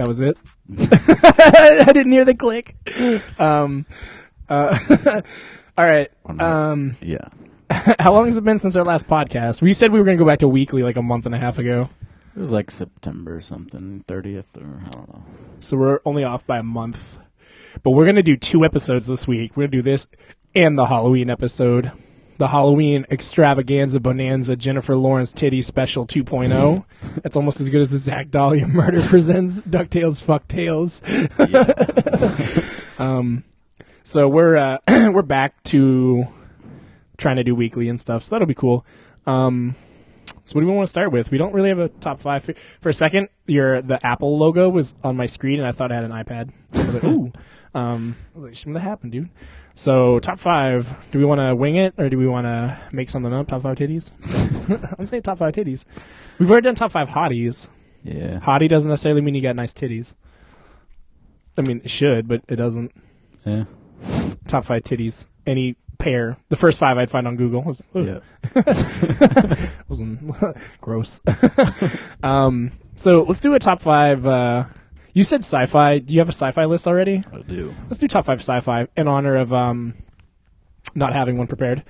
[0.00, 0.38] That was it.
[0.78, 2.74] I didn't hear the click.
[3.38, 3.84] Um,
[4.48, 5.20] uh,
[5.80, 6.10] all right.
[6.38, 7.28] Um, Yeah.
[8.00, 9.62] how long has it been since our last podcast?
[9.62, 11.38] We said we were going to go back to weekly like a month and a
[11.38, 11.88] half ago.
[12.36, 15.24] It was like September or something, 30th or I don't know.
[15.60, 17.16] So we're only off by a month.
[17.82, 19.52] But we're going to do two episodes this week.
[19.56, 20.06] We're going to do this
[20.54, 21.92] and the Halloween episode.
[22.38, 26.84] The Halloween extravaganza bonanza Jennifer Lawrence titty special 2.0.
[27.22, 31.02] That's almost as good as the Zach Dahlia murder presents DuckTales Fuck Tales.
[32.98, 33.44] um,
[34.10, 36.24] so we're uh, we're back to
[37.16, 38.24] trying to do weekly and stuff.
[38.24, 38.84] So that'll be cool.
[39.24, 39.76] Um,
[40.44, 41.30] so what do we want to start with?
[41.30, 42.42] We don't really have a top five.
[42.42, 45.92] For, for a second, your the Apple logo was on my screen, and I thought
[45.92, 46.50] I had an iPad.
[46.74, 47.32] I was like, ooh.
[47.72, 49.30] Um, I was like, something happened, dude.
[49.74, 50.92] So top five.
[51.12, 53.46] Do we want to wing it, or do we want to make something up?
[53.46, 54.10] Top five titties.
[54.98, 55.84] I'm saying top five titties.
[56.40, 57.68] We've already done top five hotties.
[58.02, 58.40] Yeah.
[58.40, 60.16] Hottie doesn't necessarily mean you got nice titties.
[61.56, 62.90] I mean, it should, but it doesn't.
[63.44, 63.66] Yeah.
[64.46, 65.26] Top five titties.
[65.46, 66.36] Any pair.
[66.48, 67.62] The first five I'd find on Google.
[67.62, 68.20] Was, Yeah.
[69.88, 70.00] was
[70.80, 71.20] gross.
[72.22, 74.26] um, so let's do a top five.
[74.26, 74.64] Uh,
[75.12, 75.98] you said sci-fi.
[75.98, 77.22] Do you have a sci-fi list already?
[77.32, 77.74] I do.
[77.88, 79.94] Let's do top five sci-fi in honor of um,
[80.94, 81.82] not having one prepared.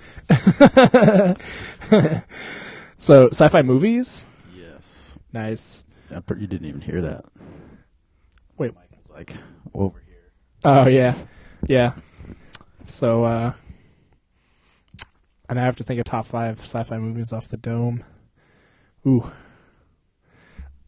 [2.98, 4.24] so sci-fi movies.
[4.56, 5.18] Yes.
[5.32, 5.84] Nice.
[6.26, 7.24] Per- you didn't even hear that.
[8.58, 8.72] Wait.
[8.98, 9.34] It's like
[9.74, 10.32] over here.
[10.64, 11.14] Oh yeah,
[11.66, 11.92] yeah.
[12.84, 13.52] So, uh,
[15.48, 18.04] and I have to think of top five sci-fi movies off the dome.
[19.06, 19.30] Ooh,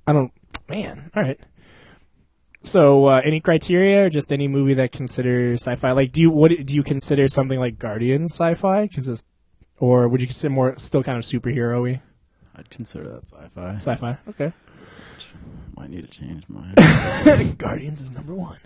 [0.06, 0.32] I don't.
[0.68, 1.40] Man, all right.
[2.64, 5.92] So, uh, any criteria, or just any movie that considers sci-fi?
[5.92, 8.86] Like, do you what do you consider something like Guardian sci-fi?
[8.86, 9.24] Because it's,
[9.78, 12.00] or would you consider more still kind of superhero-y
[12.54, 13.74] I'd consider that sci-fi.
[13.76, 14.18] sci-fi?
[14.28, 14.52] Okay.
[15.76, 16.74] Might need to change mine.
[17.58, 18.58] Guardians is number one.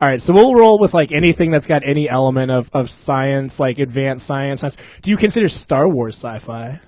[0.00, 3.60] All right, so we'll roll with like anything that's got any element of, of science,
[3.60, 4.62] like advanced science.
[4.62, 4.76] science.
[5.02, 6.80] Do you consider Star Wars sci-fi?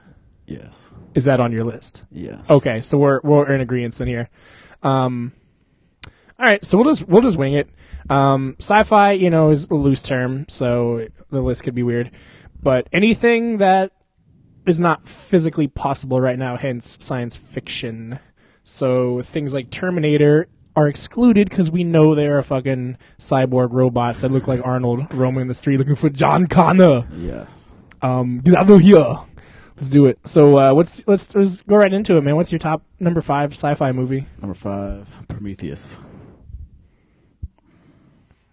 [0.47, 0.93] yes.
[1.15, 2.05] Is that on your list?
[2.11, 2.49] Yes.
[2.49, 4.31] Okay, so we're we're in agreement in here.
[4.83, 5.33] Um,
[6.39, 7.69] all right, so we'll just we'll just wing it.
[8.09, 12.11] Um, sci-fi, you know, is a loose term, so the list could be weird.
[12.63, 13.93] But anything that
[14.67, 18.19] is not physically possible right now, hence science fiction.
[18.65, 24.31] So things like Terminator are excluded because we know there are fucking cyborg robots that
[24.31, 27.07] look like Arnold roaming the street looking for John Connor.
[27.17, 27.49] Yes.
[28.01, 29.19] Um, get out of here.
[29.77, 30.19] Let's do it.
[30.25, 32.37] So, uh, what's let's, let's go right into it, man.
[32.37, 34.27] What's your top number five sci-fi movie?
[34.41, 35.99] Number five, Prometheus.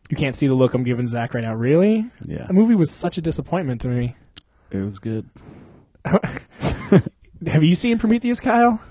[0.10, 1.54] You can't see the look I'm giving Zach right now.
[1.54, 2.10] Really?
[2.26, 2.48] Yeah.
[2.48, 4.16] The movie was such a disappointment to me.
[4.72, 5.30] It was good.
[6.06, 8.82] Have you seen Prometheus, Kyle?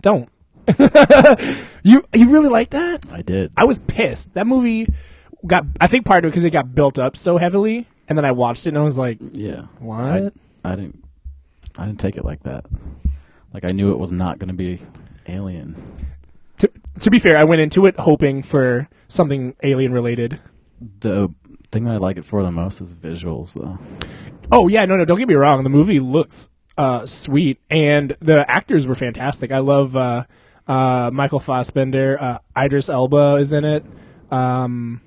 [0.00, 0.28] Don't.
[1.82, 3.04] you you really like that?
[3.10, 3.52] I did.
[3.56, 4.34] I was pissed.
[4.34, 4.86] That movie
[5.46, 5.66] got.
[5.80, 8.32] I think part of it because it got built up so heavily, and then I
[8.32, 9.62] watched it and I was like, yeah.
[9.78, 9.98] what?
[9.98, 10.30] I,
[10.64, 11.04] I didn't.
[11.76, 12.64] I didn't take it like that.
[13.52, 14.80] Like I knew it was not going to be
[15.26, 15.74] Alien.
[16.58, 16.70] to,
[17.00, 20.40] to be fair, I went into it hoping for something alien related.
[21.00, 21.32] The
[21.72, 23.78] thing that I like it for the most is visuals, though.
[24.52, 25.04] Oh yeah, no, no.
[25.04, 25.64] Don't get me wrong.
[25.64, 29.50] The movie looks uh, sweet, and the actors were fantastic.
[29.50, 30.24] I love uh,
[30.66, 32.16] uh, Michael Fassbender.
[32.20, 33.84] Uh, Idris Elba is in it.
[34.30, 35.00] Um,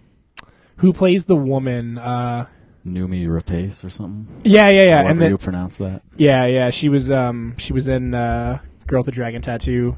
[0.78, 1.98] who plays the woman?
[1.98, 2.48] Uh,
[2.86, 4.28] Noomi Rapace or something.
[4.46, 4.92] yeah, yeah, yeah.
[4.98, 6.04] However And then you pronounce that.
[6.16, 6.70] yeah, yeah.
[6.70, 9.98] She was um, she was in uh, Girl with the Dragon Tattoo.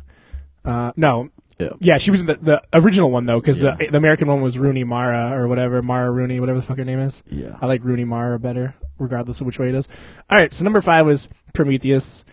[0.65, 1.69] Uh, no, Yeah.
[1.79, 3.75] yeah, she was in the, the original one though, because Yeah.
[3.75, 6.85] the the American one was Rooney Mara or whatever, Mara Rooney, whatever the fuck her
[6.85, 7.21] name is.
[7.29, 7.57] Yeah.
[7.61, 9.87] I like Rooney Mara better, regardless of which way it is.
[10.29, 12.25] All right, so number five was Prometheus.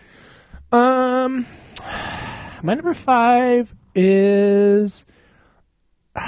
[0.71, 1.45] Um,
[2.63, 5.05] my number five is.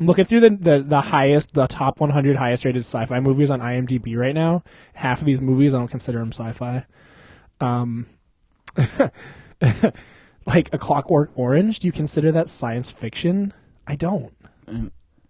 [0.00, 3.60] I'm looking through the, the the highest, the top 100 highest rated sci-fi movies on
[3.60, 4.62] IMDb right now.
[4.94, 6.86] Half of these movies I don't consider them sci-fi.
[7.60, 8.06] Um,
[10.46, 11.80] like A Clockwork Orange.
[11.80, 13.52] Do you consider that science fiction?
[13.88, 14.32] I don't.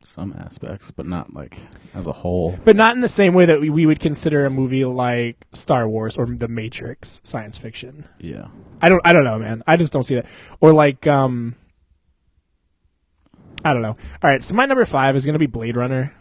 [0.02, 1.58] Some aspects, but not like
[1.94, 2.58] as a whole.
[2.64, 5.88] but not in the same way that we, we would consider a movie like Star
[5.88, 8.06] Wars or The Matrix science fiction.
[8.20, 8.46] Yeah.
[8.80, 9.62] I don't I don't know, man.
[9.66, 10.26] I just don't see that.
[10.60, 11.56] Or like um
[13.64, 13.96] I don't know.
[14.22, 16.14] All right, so my number 5 is going to be Blade Runner.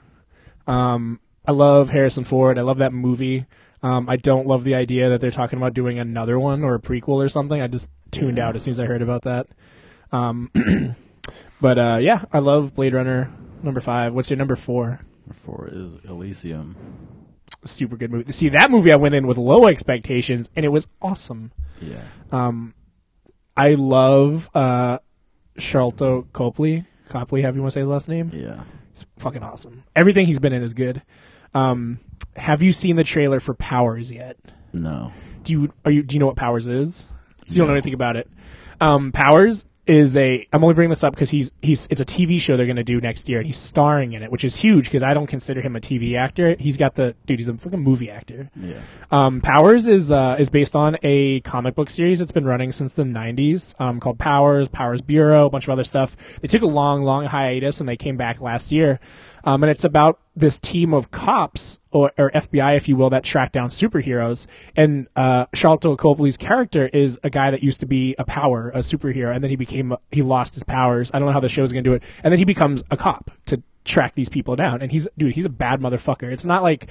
[0.65, 2.57] Um I love Harrison Ford.
[2.57, 3.45] I love that movie.
[3.81, 6.79] Um, I don't love the idea that they're talking about doing another one or a
[6.79, 7.61] prequel or something.
[7.61, 9.47] I just tuned out as soon as I heard about that.
[10.11, 10.51] Um,
[11.61, 13.31] but uh, yeah, I love Blade Runner
[13.63, 14.13] number five.
[14.13, 14.99] What's your number four?
[15.25, 16.75] Number four is Elysium.
[17.63, 18.31] Super good movie.
[18.31, 21.51] See, that movie I went in with low expectations, and it was awesome.
[21.81, 22.01] Yeah.
[22.31, 22.73] Um,
[23.55, 24.99] I love uh,
[25.57, 26.85] Charlton Copley.
[27.09, 28.31] Copley, have you want to say his last name.
[28.33, 28.63] Yeah.
[28.91, 29.83] He's fucking awesome.
[29.95, 31.01] Everything he's been in is good.
[31.53, 31.99] Um,
[32.35, 34.37] have you seen the trailer for Powers yet?
[34.73, 35.11] No.
[35.43, 37.07] Do you are you do you know what Powers is?
[37.45, 38.29] So you don't know anything about it.
[38.81, 40.47] Um, Powers is a.
[40.53, 42.83] I'm only bringing this up because he's he's it's a TV show they're going to
[42.83, 45.61] do next year, and he's starring in it, which is huge because I don't consider
[45.61, 46.55] him a TV actor.
[46.59, 47.39] He's got the dude.
[47.39, 48.49] He's a fucking movie actor.
[48.55, 48.79] Yeah.
[49.11, 52.93] Um, Powers is uh, is based on a comic book series that's been running since
[52.93, 56.15] the 90s um, called Powers, Powers Bureau, a bunch of other stuff.
[56.41, 58.99] They took a long, long hiatus and they came back last year.
[59.47, 63.23] Um, and it's about this team of cops or, or FBI, if you will, that
[63.23, 64.45] track down superheroes.
[64.75, 68.79] And uh, Charlton Copley's character is a guy that used to be a power, a
[68.79, 71.11] superhero, and then he became he lost his powers.
[71.13, 72.97] I don't know how the show's going to do it, and then he becomes a
[72.97, 74.81] cop to track these people down.
[74.81, 76.29] And he's dude, he's a bad motherfucker.
[76.29, 76.89] It's not like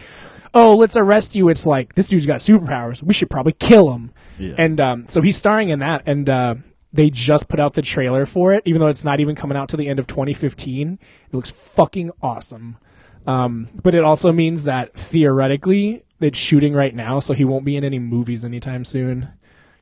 [0.55, 1.51] oh, let's arrest you.
[1.51, 3.03] It's like this dude's got superpowers.
[3.03, 4.13] We should probably kill him.
[4.39, 4.55] Yeah.
[4.57, 6.55] And um, so he's starring in that, and uh,
[6.93, 9.69] they just put out the trailer for it, even though it's not even coming out
[9.71, 10.99] to the end of 2015.
[11.29, 12.79] It looks fucking awesome.
[13.27, 17.77] Um, but it also means that theoretically it's shooting right now, so he won't be
[17.77, 19.29] in any movies anytime soon.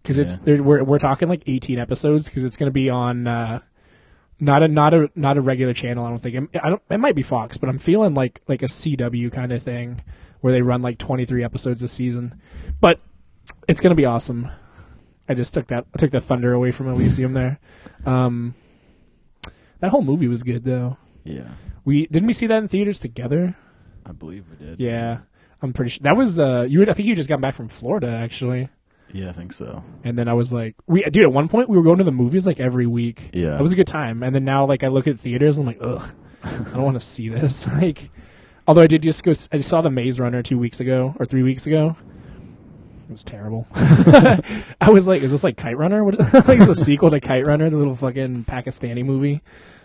[0.02, 0.60] Because it's Yeah.
[0.60, 3.26] we're we're talking like 18 episodes because it's going to be on.
[3.26, 3.60] Uh,
[4.40, 6.04] not a not a not a regular channel.
[6.04, 6.82] I don't think it, I don't.
[6.90, 10.02] It might be Fox, but I'm feeling like like a CW kind of thing
[10.40, 12.40] where they run like 23 episodes a season.
[12.80, 13.00] But
[13.68, 14.50] it's gonna be awesome.
[15.29, 17.59] I just took that I took the thunder away from Elysium there.
[18.05, 18.55] Um,
[19.81, 20.97] that whole movie was good though.
[21.25, 21.49] Yeah.
[21.85, 23.56] We didn't we see that in theaters together?
[24.06, 24.81] I believe we did.
[24.81, 25.19] Yeah,
[25.62, 26.81] I'm pretty sure that was uh you.
[26.81, 28.69] Had, I think you just got back from Florida actually,
[29.12, 29.82] Yeah, I think so.
[30.03, 31.25] and then I was like, we dude.
[31.25, 33.31] At one point we were going to the movies like every week.
[33.32, 33.59] Yeah.
[33.59, 34.23] It was a good time.
[34.23, 36.06] And then now, like, I look at theaters, I'm like, ugh,
[36.43, 37.67] I don't want to see this.
[37.81, 38.11] like,
[38.69, 41.43] although I did just go, I saw the Maze Runner two weeks ago or three
[41.43, 41.97] weeks ago.
[43.08, 43.66] It was terrible.
[43.74, 46.02] I was like, is this like Kite Runner?
[46.02, 46.18] What,
[46.48, 49.42] like, is a sequel to Kite Runner, the little fucking Pakistani movie?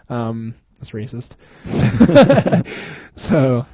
[0.09, 1.35] Um, that's racist.
[3.15, 3.65] so,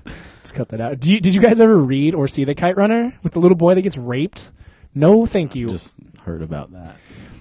[0.41, 1.05] just cut that out.
[1.05, 3.75] You, did you guys ever read or see the Kite Runner with the little boy
[3.75, 4.51] that gets raped?
[4.95, 6.95] No, thank you Just heard about that.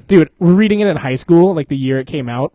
[0.09, 2.53] dude we're reading it in high school like the year it came out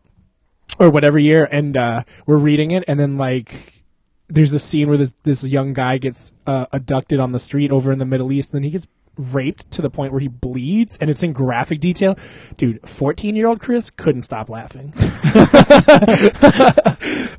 [0.77, 3.81] or whatever year and uh we're reading it and then like
[4.27, 7.91] there's this scene where this this young guy gets uh, abducted on the street over
[7.91, 8.85] in the middle east and then he gets
[9.19, 12.17] raped to the point where he bleeds and it's in graphic detail.
[12.57, 14.93] Dude 14 year old chris couldn't stop laughing.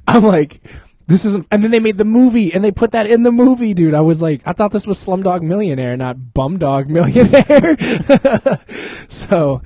[0.06, 0.60] I'm like
[1.06, 3.74] this isn't and then they made the movie and they put that in the movie
[3.74, 3.94] dude.
[3.94, 8.58] I was like i thought this was slumdog millionaire not bumdog millionaire.
[9.08, 9.62] So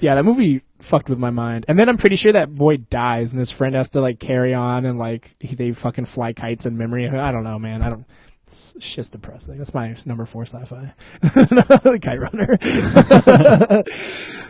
[0.00, 1.64] yeah that movie fucked with my mind.
[1.68, 4.54] And then i'm pretty sure that boy dies and his friend has to like carry
[4.54, 7.82] on and like he, they fucking fly kites in memory i don't know man.
[7.82, 8.06] I don't
[8.46, 9.58] it's just depressing.
[9.58, 10.94] That's my number four sci-fi.
[11.98, 12.58] Kite runner.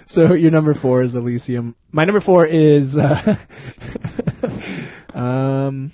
[0.08, 1.74] So your number four is elysium.
[1.90, 3.36] My number four is uh,
[5.14, 5.90] um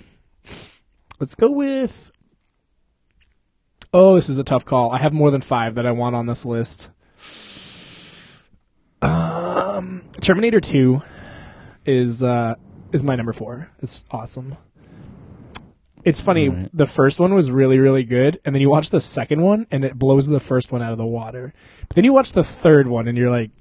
[1.19, 2.11] let's go with
[3.91, 4.91] oh this is a tough call.
[4.91, 6.91] I have more than five that i want on this list.
[9.01, 11.01] Um terminator 2
[11.87, 12.53] is uh
[12.91, 13.71] is my number four.
[13.81, 14.57] It's awesome
[16.05, 16.69] it's funny Alright.
[16.73, 19.85] the first one was really really good and then you watch the second one and
[19.85, 21.53] it blows the first one out of the water
[21.87, 23.51] but then you watch the third one and you're like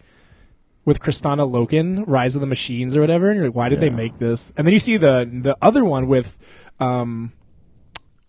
[0.84, 3.88] with Kristanna Loken, Rise of the Machines or whatever, and you're like, why did they
[3.88, 4.52] make this?
[4.56, 6.36] And then you see the the other one with
[6.80, 7.32] um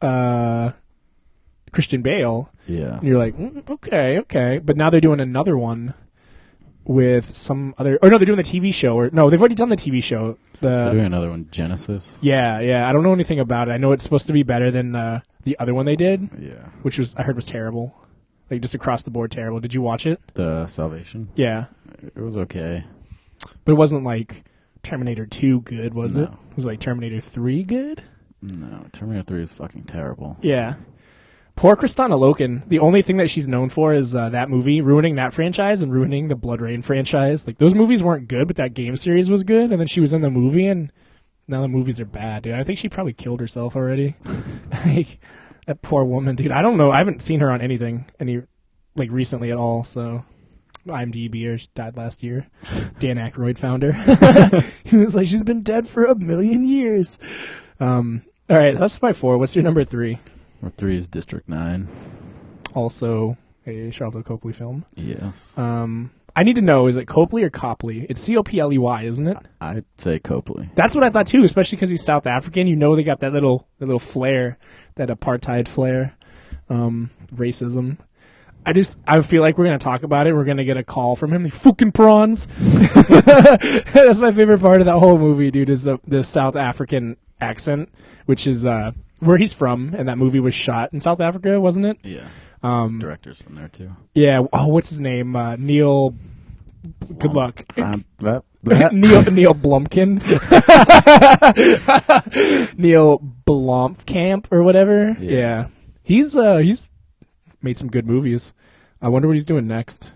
[0.02, 0.72] uh
[1.72, 2.98] Christian Bale, Yeah.
[3.00, 4.60] and you're like, mm, okay, okay.
[4.60, 5.96] But now they're doing another one
[6.86, 9.70] with some other or no, they're doing the TV show or no, they've already done
[9.70, 10.38] the TV show.
[10.62, 12.20] They're doing another one, Genesis.
[12.22, 12.88] Yeah, yeah.
[12.88, 13.72] I don't know anything about it.
[13.72, 16.68] I know it's supposed to be better than uh, the other one they did, Yeah.
[16.84, 17.94] which was I heard was terrible.
[18.52, 19.60] Like just across the board terrible.
[19.60, 20.20] Did you watch it?
[20.36, 21.30] The Salvation.
[21.36, 21.66] Yeah.
[22.02, 22.84] It was okay.
[23.66, 24.44] But it wasn't like
[24.84, 26.30] Terminator 2 good, was it?
[26.30, 26.38] No.
[26.52, 28.04] It was like Terminator 3 good?
[28.42, 30.38] No, Terminator 3 is fucking terrible.
[30.42, 30.76] Yeah.
[31.56, 32.68] Poor Kristanna Loken.
[32.68, 35.94] The only thing that she's known for is uh, that movie, ruining that franchise and
[35.94, 37.46] ruining the BloodRayne franchise.
[37.46, 39.72] Like those movies weren't good, but that game series was good.
[39.72, 40.92] And then she was in the movie, and
[41.48, 42.56] now the movies are bad, dude.
[42.56, 44.16] I think she probably killed herself already.
[44.86, 45.20] like
[45.68, 46.52] that poor woman, dude.
[46.52, 46.92] I don't know.
[46.92, 48.42] I haven't seen her on anything any
[48.96, 49.84] like recently at all.
[49.84, 50.26] So
[50.88, 52.48] IMDb her she died last year.
[53.00, 53.92] Dan Aykroyd found her.
[54.84, 57.20] he was like, she's been dead for a million years.
[57.80, 58.24] Um.
[58.50, 59.38] All right, that's my four.
[59.38, 60.20] What's your number three?
[60.64, 61.90] Number three is District Nine.
[62.74, 63.36] Also
[63.68, 64.86] a Charlton Copley film.
[64.96, 65.58] Yes.
[65.58, 68.08] Um, I need to know: is it Copley or Copley?
[68.10, 69.38] It's C O P L E Y, isn't it?
[69.60, 70.70] I'd say Copley.
[70.76, 72.68] That's what I thought too, especially because he's South African.
[72.68, 74.58] You know, they got that little, that little flair,
[74.96, 76.16] that apartheid flair,
[76.70, 77.98] um, racism.
[78.66, 80.34] I just, I feel like we're gonna talk about it.
[80.34, 81.44] We're gonna get a call from him.
[81.44, 82.48] The fucking prawns.
[82.58, 85.70] That's my favorite part of that whole movie, dude.
[85.70, 87.90] Is the the South African accent,
[88.28, 88.94] which is uh,
[89.24, 91.98] where he's from, and that movie was shot in South Africa, wasn't it?
[92.04, 92.28] Yeah.
[92.62, 93.92] Um, directors from there too.
[94.16, 94.42] Yeah.
[94.54, 95.36] Oh, what's his name?
[95.36, 96.16] Uh, Neil.
[97.18, 97.66] Good luck.
[97.78, 98.42] Um, Neil
[99.32, 100.22] Neil Blumkin,
[102.78, 105.18] Neil Blomkamp or whatever.
[105.20, 105.32] Yeah.
[105.32, 105.68] Yeah.
[106.04, 106.90] he's uh he's
[107.62, 108.54] made some good movies.
[109.02, 110.14] I wonder what he's doing next.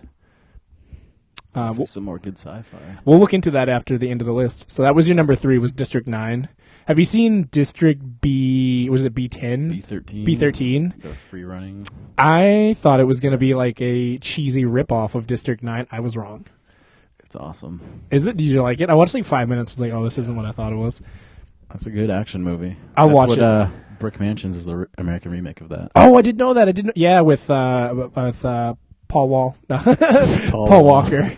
[1.54, 2.78] Uh, we'll, some more good sci-fi.
[3.04, 4.70] we'll look into that after the end of the list.
[4.70, 5.58] So that was your number three.
[5.58, 6.48] Was District Nine?
[6.88, 8.88] Have you seen District B?
[8.88, 9.68] Was it B ten?
[9.68, 10.24] B thirteen.
[10.24, 10.94] B thirteen.
[11.02, 11.86] The free running.
[12.16, 15.86] I thought it was gonna be like a cheesy ripoff of District Nine.
[15.92, 16.46] I was wrong.
[17.18, 18.04] It's awesome.
[18.10, 18.38] Is it?
[18.38, 18.88] Did you like it?
[18.88, 19.72] I watched like five minutes.
[19.72, 21.02] It's like, oh, this isn't what I thought it was.
[21.68, 22.78] That's a good action movie.
[22.96, 23.44] I'll That's watch what, it.
[23.44, 23.68] Uh,
[23.98, 25.90] Brick Mansions is the re- American remake of that.
[25.94, 26.70] Oh, I didn't know that.
[26.70, 26.96] I didn't.
[26.96, 28.76] Yeah, with uh, with uh,
[29.08, 31.36] Paul Wall, Paul, Walker,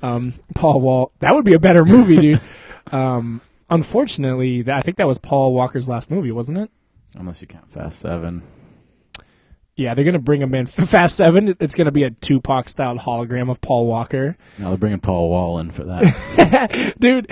[0.00, 1.12] um, Paul Wall.
[1.18, 2.40] That would be a better movie, dude.
[2.92, 6.70] um, unfortunately, that, I think that was Paul Walker's last movie, wasn't it?
[7.14, 8.42] Unless you count Fast Seven.
[9.74, 10.66] Yeah, they're gonna bring him in.
[10.66, 11.54] Fast Seven.
[11.60, 15.58] It's gonna be a Tupac style hologram of Paul Walker, Now they're bringing Paul Wall
[15.58, 16.94] in for that.
[16.98, 17.30] dude.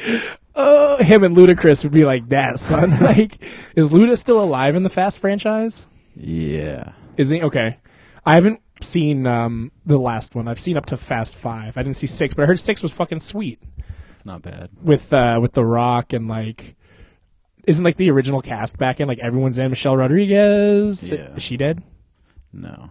[0.57, 2.91] Oh, him and Ludacris would be like that, son.
[3.01, 3.39] like,
[3.75, 5.87] is Luda still alive in the Fast franchise?
[6.15, 6.93] yeah.
[7.17, 7.79] Is he okay?
[8.27, 10.49] I haven't seen um, the last one.
[10.49, 11.77] I've seen up to Fast Five.
[11.77, 13.61] I didn't see six, but I heard six was fucking sweet
[14.15, 14.71] It's not bad.
[14.81, 16.77] with uh, with The Rock and like,
[17.67, 19.09] isn't like the original cast back in?
[19.09, 19.71] Like everyone's in.
[19.71, 21.11] Michelle Rodriguez.
[21.11, 21.35] Yeah.
[21.35, 21.83] Is she dead?
[22.53, 22.91] No.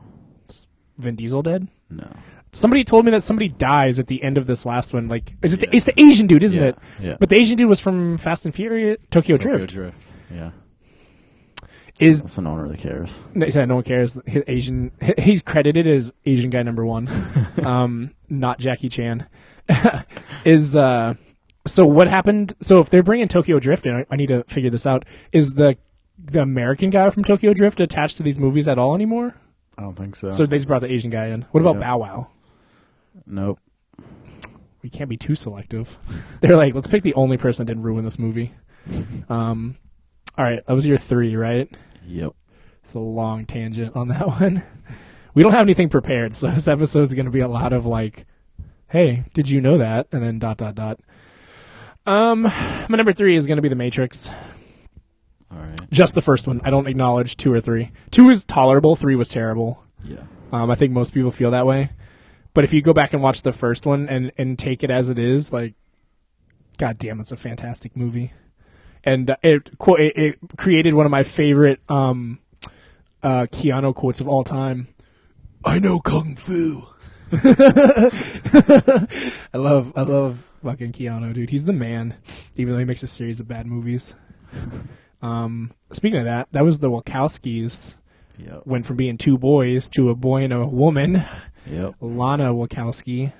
[0.97, 1.69] Vin Diesel dead?
[1.89, 2.11] No.
[2.51, 5.07] Somebody told me that somebody dies at the end of this last one.
[5.07, 5.61] Like, is it?
[5.61, 6.67] The, it's the Asian dude, isn't yeah.
[6.67, 6.77] it?
[6.99, 7.17] Yeah.
[7.21, 9.73] But the Asian dude was from Fast and Furious, Tokyo, Tokyo Drift.
[9.73, 9.97] Drift.
[10.29, 10.51] Yeah.
[11.99, 13.23] Is So no one really cares.
[13.33, 14.19] No, said no one cares.
[14.25, 17.07] His Asian, he's credited as Asian guy number one,
[17.63, 19.25] um, not Jackie Chan.
[20.45, 21.13] is uh,
[21.65, 22.53] so what happened?
[22.61, 25.05] So if they're bringing Tokyo Drift in, I, I need to figure this out.
[25.31, 25.77] Is the
[26.23, 29.35] the American guy from Tokyo Drift attached to these movies at all anymore?
[29.77, 30.31] I don't think so.
[30.31, 31.43] So they just brought the Asian guy in.
[31.51, 31.81] What about Yeah.
[31.81, 32.27] Bow Wow?
[33.25, 33.59] nope.
[34.81, 35.97] We can't be too selective.
[36.41, 38.53] They're like, let's pick the only person that didn't ruin this movie.
[39.29, 39.77] Um,
[40.37, 41.69] all right, that was your three, right?
[42.05, 42.33] Yep.
[42.83, 44.61] It's a long tangent on that one.
[45.33, 48.25] We don't have anything prepared, so this episode's going to be a lot of like,
[48.93, 50.99] "Hey, did you know that?" and then dot dot dot.
[52.05, 54.29] Um, my number three is going to be The Matrix.
[55.51, 55.79] All right.
[55.91, 56.61] Just the first one.
[56.63, 57.91] I don't acknowledge two or three.
[58.11, 58.95] Two is tolerable.
[58.95, 59.83] Three was terrible.
[60.03, 60.23] Yeah.
[60.51, 61.89] Um, I think most people feel that way.
[62.53, 65.09] But if you go back and watch the first one and and take it as
[65.09, 65.73] it is, like,
[66.77, 68.31] god damn, it's a fantastic movie.
[69.03, 72.39] And uh, it, it created one of my favorite um,
[73.23, 74.87] uh, Keanu quotes of all time.
[75.65, 76.87] I know kung fu.
[79.53, 81.49] I love I love fucking Keanu, dude.
[81.49, 82.15] He's the man.
[82.55, 84.13] Even though he makes a series of bad movies.
[85.21, 87.95] Um, speaking of that, that was the Wachowskis
[88.37, 88.63] Yep.
[88.65, 91.23] went from being two boys to a boy and a woman.
[91.69, 91.95] Yep.
[92.01, 93.31] Lana Wachowski.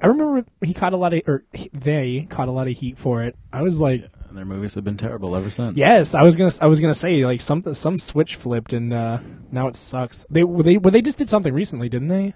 [0.00, 3.22] I remember he caught a lot of, or they caught a lot of heat for
[3.22, 3.36] it.
[3.52, 5.76] I was like, And their movies have been terrible ever since.
[5.76, 9.18] yes, I was gonna, I was gonna say like something, some switch flipped, and uh,
[9.50, 10.24] now it sucks.
[10.30, 12.32] They, they, well, they just did something recently, didn't they?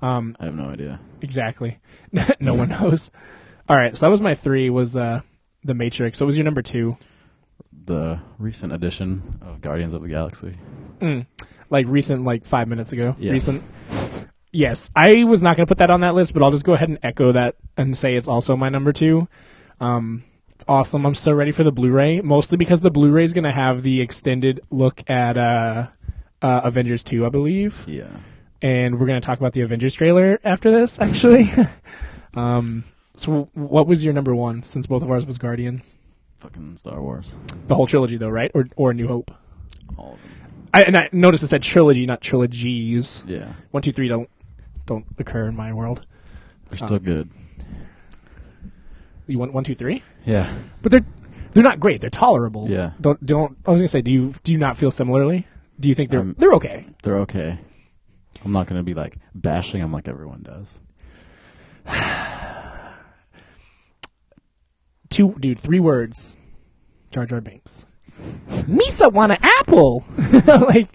[0.00, 1.00] Um, I have no idea.
[1.20, 1.80] exactly.
[2.38, 3.10] no one knows.
[3.68, 4.70] All right, so that was my three.
[4.70, 5.22] Was uh,
[5.64, 6.18] the Matrix?
[6.18, 6.96] So what was your number two?
[7.84, 10.56] The recent edition of Guardians of the Galaxy.
[11.00, 11.26] Mm.
[11.68, 13.16] Like recent, like five minutes ago.
[13.18, 13.32] Yes.
[13.32, 13.64] Recent.
[14.52, 16.74] Yes, I was not going to put that on that list, but I'll just go
[16.74, 19.26] ahead and echo that and say it's also my number two.
[19.80, 20.22] Um,
[20.60, 21.06] it's awesome.
[21.06, 24.02] I'm so ready for the Blu-ray, mostly because the Blu-ray is going to have the
[24.02, 25.86] extended look at uh,
[26.42, 28.10] uh, Avengers 2, I believe, Yeah.
[28.60, 31.50] and we're going to talk about the Avengers trailer after this, actually.
[32.34, 32.84] um,
[33.16, 34.62] so, what was your number one?
[34.62, 35.96] Since both of ours was Guardians,
[36.40, 37.36] Fucking Star Wars.
[37.66, 38.50] the whole trilogy, though, right?
[38.54, 39.30] Or or New Hope?
[39.96, 40.30] All of them.
[40.74, 43.24] I, and I noticed it said trilogy, not trilogies.
[43.26, 43.54] Yeah.
[43.70, 44.28] One, two, three don't
[44.84, 46.06] don't occur in my world.
[46.68, 47.30] They're still good.
[49.26, 50.02] You want one, two, three?
[50.24, 50.52] Yeah.
[50.82, 51.06] But they're
[51.52, 52.00] they're not great.
[52.00, 52.68] They're tolerable.
[52.68, 52.92] Yeah.
[53.00, 53.56] Don't don't.
[53.66, 55.46] I was gonna say, do you do you not feel similarly?
[55.78, 56.86] Do you think they're Um, they're okay?
[57.02, 57.58] They're okay.
[58.44, 60.80] I'm not going to be like bashing them like everyone does.
[65.10, 65.58] Two, dude.
[65.58, 66.36] Three words.
[67.10, 67.86] Jar Jar Binks.
[68.48, 70.04] Misa want an apple.
[70.46, 70.88] like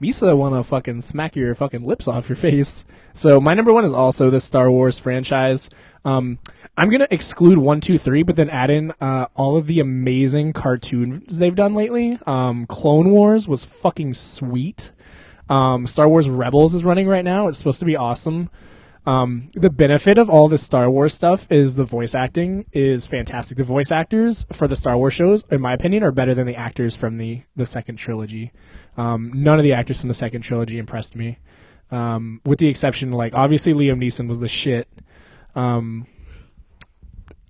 [0.00, 2.84] Misa want to fucking smack your fucking lips off your face.
[3.12, 5.70] So my number one is also the Star Wars franchise.
[6.04, 6.38] Um,
[6.76, 10.52] I'm gonna exclude one, two, three, but then add in uh, all of the amazing
[10.52, 12.18] cartoons they've done lately.
[12.26, 14.92] Um, Clone Wars was fucking sweet.
[15.48, 17.48] Um, Star Wars Rebels is running right now.
[17.48, 18.50] It's supposed to be awesome.
[19.06, 23.56] Um, the benefit of all the Star Wars stuff is the voice acting is fantastic.
[23.56, 26.56] The voice actors for the Star Wars shows, in my opinion, are better than the
[26.56, 28.52] actors from the the second trilogy.
[28.96, 31.38] Um, none of the actors from the second trilogy impressed me,
[31.90, 34.88] um, with the exception, like obviously Liam Neeson was the shit.
[35.54, 36.06] Um,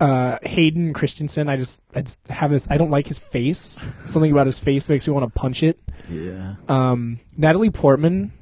[0.01, 2.69] uh, Hayden Christensen, I just I just have this.
[2.71, 3.79] I don't like his face.
[4.05, 5.79] Something about his face makes me want to punch it.
[6.11, 6.57] Yeah.
[6.69, 8.33] Um, Natalie Portman.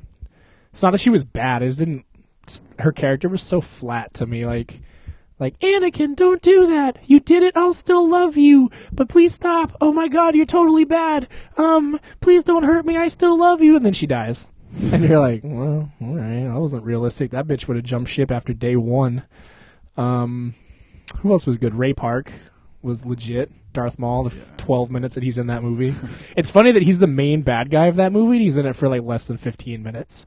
[0.73, 1.63] It's not that she was bad.
[1.63, 2.05] I just didn't.
[2.81, 4.45] her character was so flat to me.
[4.45, 4.81] Like,
[5.39, 6.99] like Anakin, don't do that.
[7.07, 7.57] You did it.
[7.57, 9.77] I'll still love you, but please stop.
[9.81, 11.29] Oh my God, you're totally bad.
[11.57, 12.97] Um, please don't hurt me.
[12.97, 13.77] I still love you.
[13.77, 14.51] And then she dies,
[14.93, 17.31] and you're like, well, all right, that wasn't realistic.
[17.31, 19.25] That bitch would have jumped ship after day one.
[19.97, 20.55] Um,
[21.19, 21.75] who else was good?
[21.75, 22.33] Ray Park
[22.83, 23.51] was legit.
[23.73, 25.95] Darth Maul, the f 12 minutes that he's in that movie.
[26.37, 28.39] it's funny that he's the main bad guy of that movie.
[28.39, 30.27] He's in it for like less than 15 minutes.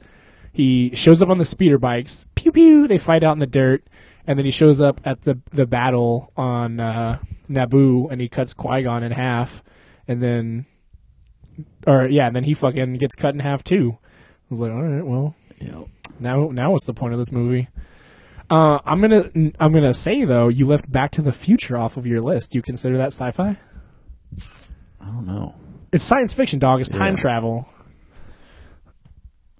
[0.51, 2.25] He shows up on the speeder bikes.
[2.35, 2.87] Pew pew.
[2.87, 3.87] They fight out in the dirt,
[4.27, 7.17] and then he shows up at the the battle on uh,
[7.49, 9.63] Naboo, and he cuts Qui Gon in half,
[10.07, 10.65] and then,
[11.87, 13.97] or yeah, and then he fucking gets cut in half too.
[14.01, 15.35] I was like, all right, well,
[16.19, 17.69] now now what's the point of this movie?
[18.49, 19.29] Uh, I'm gonna
[19.59, 22.51] I'm gonna say though, you left Back to the Future off of your list.
[22.51, 23.57] Do you consider that sci-fi?
[25.01, 25.55] I don't know.
[25.91, 26.79] It's science fiction, dog.
[26.81, 27.21] It's time Yeah.
[27.21, 27.67] travel.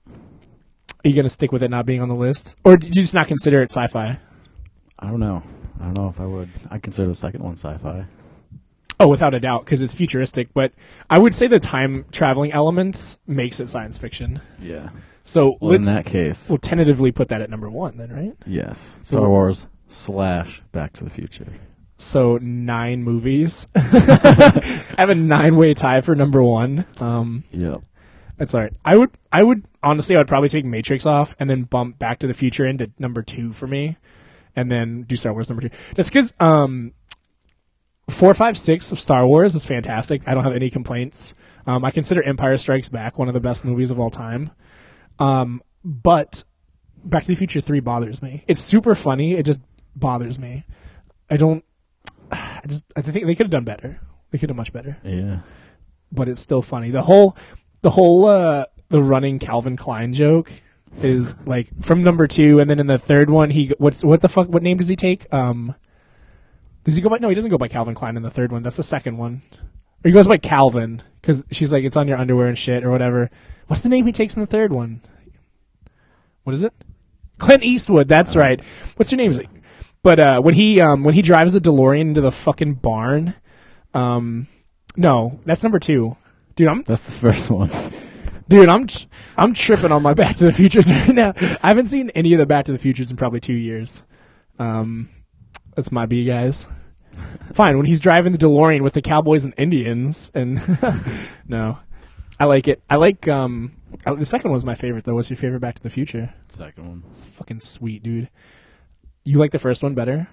[0.08, 3.14] Are you gonna stick with it not being on the list, or did you just
[3.14, 4.20] not consider it sci-fi?
[5.00, 5.44] I don't know.
[5.80, 6.50] I don't know if I would.
[6.72, 8.06] I consider the second one sci-fi.
[9.00, 10.54] Oh, without a doubt, because it's futuristic.
[10.54, 10.74] But
[11.10, 14.42] I would say the time traveling elements makes it science fiction.
[14.60, 14.90] Yeah.
[15.24, 18.34] So Well, in let's that case, we'll tentatively put that at number one, then, right?
[18.48, 18.96] yes.
[19.04, 21.48] So- Star Wars slash Back to the Future.
[22.00, 23.68] So nine movies.
[23.76, 26.86] I have a nine-way tie for number one.
[27.00, 27.82] Um, Yep.
[28.38, 28.74] That's all right.
[28.86, 32.20] I would, I would honestly, I would probably take Matrix off and then bump Back
[32.20, 33.98] to the Future into number two for me,
[34.58, 35.76] and then do Star Wars number two.
[35.96, 36.92] Just because, um,
[38.10, 40.28] four, five, six of Star Wars is fantastic.
[40.28, 41.36] I don't have any complaints.
[41.66, 44.52] Um, I consider Empire Strikes Back one of the best movies of all time.
[45.20, 46.44] Um, but
[47.04, 48.44] Back to the Future three bothers me.
[48.48, 49.34] It's super funny.
[49.36, 49.62] It just
[49.96, 50.66] bothers me.
[51.30, 51.64] I don't.
[52.32, 52.84] I just.
[52.96, 54.00] I think they could have done better.
[54.32, 55.40] They could have done much better Yeah.
[56.12, 56.92] but it's still funny.
[56.92, 57.38] The whole,
[57.82, 60.52] the whole, uh, the running Calvin Klein joke
[61.02, 64.30] is like from number two, and then in the third one, he what's what the
[64.30, 64.48] fuck?
[64.48, 65.32] What name does he take?
[65.34, 65.76] Um,
[66.84, 67.18] does he go by?
[67.18, 68.64] No, he doesn't go by Calvin Klein in the third one.
[68.64, 69.42] That's the second one.
[70.04, 72.92] Or he goes by Calvin because she's like, it's on your underwear and shit or
[72.92, 73.30] whatever.
[73.68, 75.02] What's the name he takes in the third one?
[76.44, 76.74] What is it?
[77.40, 78.08] Clint Eastwood.
[78.08, 78.62] That's right.
[78.96, 79.32] What's your name?
[79.32, 79.48] Is it?
[80.02, 83.34] But uh, when he um, when he drives the DeLorean into the fucking barn,
[83.94, 84.48] um,
[84.96, 86.16] no, that's number two.
[86.56, 87.70] Dude, I'm That's the first one.
[88.50, 88.88] Dude, I'm
[89.38, 91.34] I'm tripping on my Back to the Futures right now.
[91.38, 94.04] I haven't seen any of the Back to the Futures in probably two years.
[94.60, 95.10] Um,
[95.76, 96.68] that's my B guys.
[97.54, 100.62] Fine, when he's driving the DeLorean with the cowboys and Indians, and
[101.48, 101.80] no,
[102.40, 102.82] I like it.
[102.90, 103.74] I like um
[104.06, 105.16] I- the second one's my favorite though.
[105.16, 106.34] What's your favorite Back to the Future?
[106.50, 107.04] Second one.
[107.10, 108.30] It's fucking sweet, dude.
[109.24, 110.28] You like the first one better?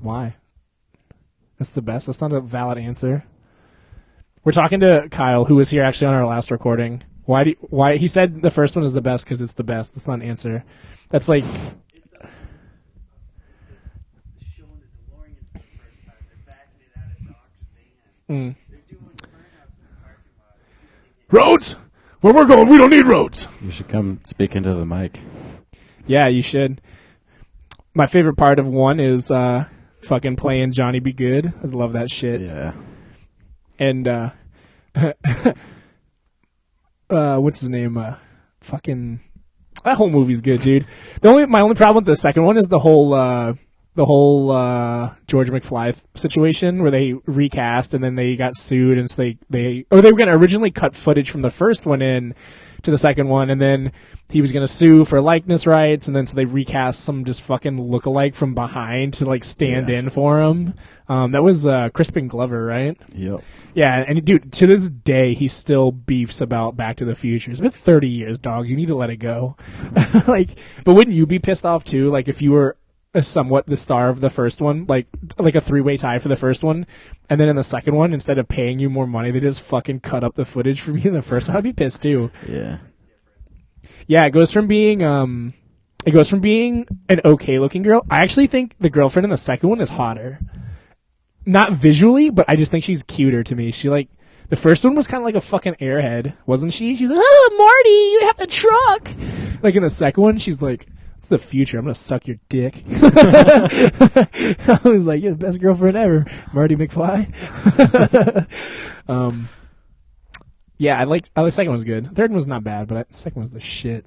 [0.00, 0.36] Why?
[1.58, 2.06] That's the best.
[2.06, 3.24] That's not a valid answer.
[4.44, 7.02] We're talking to Kyle, who was here actually on our last recording.
[7.24, 7.44] Why?
[7.44, 9.94] Do you, why he said the first one is the best because it's the best.
[9.94, 10.64] That's not an answer.
[11.10, 11.60] That's like showing
[14.80, 16.16] the DeLorean for the first time.
[16.28, 17.60] They're backing it out of Doc's
[18.28, 18.36] van.
[18.36, 18.56] mm.
[18.68, 20.56] They're doing burnouts in the parking lot.
[20.72, 20.90] See if
[21.30, 21.76] they get- roads.
[22.20, 23.48] Where we're going, we don't need roads.
[23.60, 25.18] You should come speak into the mic.
[26.06, 26.80] Yeah, you should.
[27.94, 29.64] My favorite part of one is uh,
[30.02, 31.12] fucking playing Johnny B.
[31.12, 31.52] Goode.
[31.62, 32.40] I love that shit.
[32.40, 32.74] Yeah.
[33.78, 34.30] And uh,
[37.10, 37.96] uh, what's his name?
[37.96, 38.16] Uh,
[38.60, 39.20] fucking
[39.84, 40.86] that whole movie's good, dude.
[41.20, 43.54] The only my only problem with the second one is the whole uh,
[43.94, 49.10] the whole uh, George McFly situation where they recast and then they got sued and
[49.10, 52.34] so they they or they were gonna originally cut footage from the first one in
[52.82, 53.92] to the second one and then
[54.28, 57.78] he was gonna sue for likeness rights and then so they recast some just fucking
[57.78, 59.98] lookalike from behind to like stand Yeah.
[59.98, 60.74] in for him.
[61.08, 62.98] Um, that was uh, Crispin Glover, right?
[63.14, 63.42] Yep.
[63.74, 67.50] Yeah, and dude, to this day, he still beefs about Back to the Future.
[67.50, 68.66] It's been 30 years, dog.
[68.68, 69.56] You need to let it go.
[70.28, 70.50] like,
[70.84, 72.08] but wouldn't you be pissed off too?
[72.08, 72.76] Like, if you were
[73.14, 75.06] a somewhat the star of the first one, like
[75.38, 76.86] like a three way tie for the first one,
[77.28, 80.00] and then in the second one, instead of paying you more money, they just fucking
[80.00, 81.56] cut up the footage from you in the first one.
[81.56, 82.30] I'd be pissed too.
[82.48, 82.78] Yeah.
[84.06, 85.52] Yeah, it goes from being um,
[86.06, 88.04] it goes from being an okay looking girl.
[88.10, 90.40] I actually think the girlfriend in the second one is hotter.
[91.44, 93.72] Not visually, but I just think she's cuter to me.
[93.72, 94.08] She like
[94.48, 96.94] the first one was kind of like a fucking airhead, wasn't she?
[96.94, 100.60] She was like, "Oh, Marty, you have the truck." Like in the second one, she's
[100.60, 100.88] like,
[101.22, 101.78] "It's the future.
[101.78, 107.28] I'm gonna suck your dick." I was like, "You're the best girlfriend ever, Marty McFly."
[109.08, 109.48] um,
[110.78, 111.30] yeah, I like.
[111.36, 112.12] I like the second one's good.
[112.16, 114.04] Third one was not bad, but I, the second one's the shit.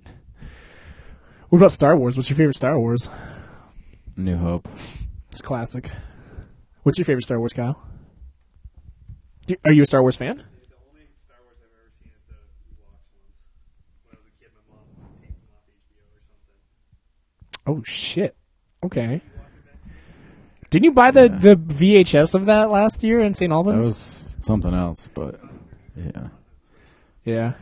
[1.47, 2.17] What about Star Wars?
[2.17, 3.09] What's your favorite Star Wars?
[4.17, 4.67] New Hope.
[5.31, 5.89] It's classic.
[6.83, 7.81] What's your favorite Star Wars, Kyle?
[9.65, 10.37] Are you a Star Wars fan?
[10.37, 10.43] The
[10.89, 12.33] only Star Wars I've ever seen is the
[12.75, 13.31] Ewoks ones.
[14.03, 16.59] When I was a kid, my mom would take them off HBO or something.
[17.67, 18.35] Oh shit.
[18.83, 19.21] Okay.
[20.69, 23.49] Didn't you buy the, the VHS of that last year in St.
[23.49, 23.85] That Albans?
[23.85, 25.39] was something else, but
[25.95, 26.27] yeah.
[27.23, 27.53] yeah.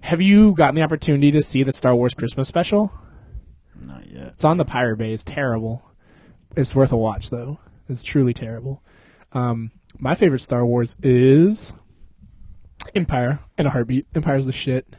[0.00, 2.92] Have you gotten the opportunity to see the Star Wars Christmas special?
[3.80, 4.28] Not yet.
[4.28, 5.12] It's on the Pirate Bay.
[5.12, 5.82] It's terrible.
[6.56, 7.58] It's worth a watch though.
[7.88, 8.82] It's truly terrible.
[9.32, 11.72] Um, my favorite Star Wars is
[12.94, 14.06] Empire in a heartbeat.
[14.14, 14.96] Empire's the shit.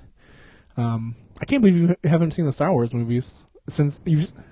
[0.75, 3.33] Um, I can't believe you haven't seen the Star Wars movies
[3.69, 4.43] since you've It came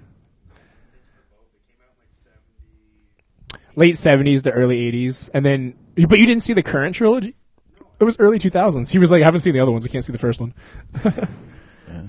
[1.81, 3.75] out in like 70.
[3.75, 5.73] late seventies to early eighties, and then
[6.07, 7.35] but you didn't see the current trilogy.
[7.99, 8.91] It was early two thousands.
[8.91, 9.85] He was like, I haven't seen the other ones.
[9.85, 10.53] I can't see the first one.
[11.87, 12.01] Yeah.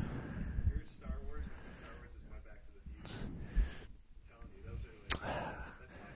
[0.72, 1.44] Here's Star Wars.
[1.44, 3.20] and Star Wars is my Back to the Future.
[3.22, 5.36] I'm telling you, those are like,
[5.78, 6.10] that's my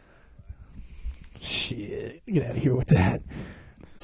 [1.37, 1.45] sci-fi.
[1.45, 3.23] Shit, get out of here with that.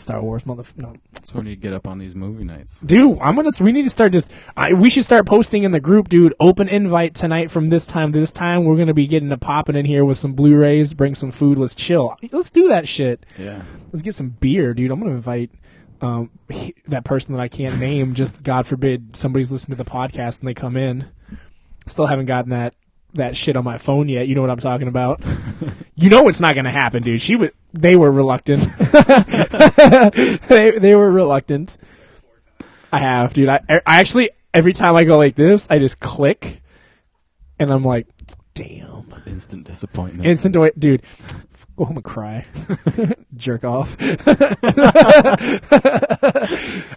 [0.06, 0.62] Star Wars, mother.
[0.76, 2.78] No, That's when you get up on these movie nights.
[2.82, 3.50] Dude, I'm gonna.
[3.58, 4.30] We need to start just.
[4.56, 6.32] I, we should start posting in the group, dude.
[6.38, 8.64] Open invite tonight from this time to this time.
[8.64, 10.94] We're gonna be getting to popping in here with some Blu-rays.
[10.94, 11.58] Bring some food.
[11.58, 12.16] Let's chill.
[12.30, 13.26] Let's do that shit.
[13.36, 13.62] Yeah.
[13.92, 14.92] Let's get some beer, dude.
[14.92, 15.50] I'm gonna invite
[16.00, 18.14] um he- that person that I can't name.
[18.14, 21.08] Just God forbid somebody's listening to the podcast and they come in.
[21.86, 22.74] Still haven't gotten that
[23.16, 24.28] that shit on my phone yet.
[24.28, 25.20] You know what I'm talking about.
[25.94, 27.20] you know it's not gonna happen, dude.
[27.20, 27.50] She was.
[27.72, 28.62] They were reluctant.
[30.48, 31.76] they they were reluctant.
[32.92, 33.48] I have, dude.
[33.48, 36.62] I I actually every time I go like this, I just click,
[37.58, 38.08] and I'm like,
[38.54, 38.96] damn.
[39.26, 40.26] Instant disappointment.
[40.26, 41.02] Instant, dude.
[41.76, 42.46] Go home and cry.
[43.36, 43.96] Jerk off.
[44.00, 44.16] I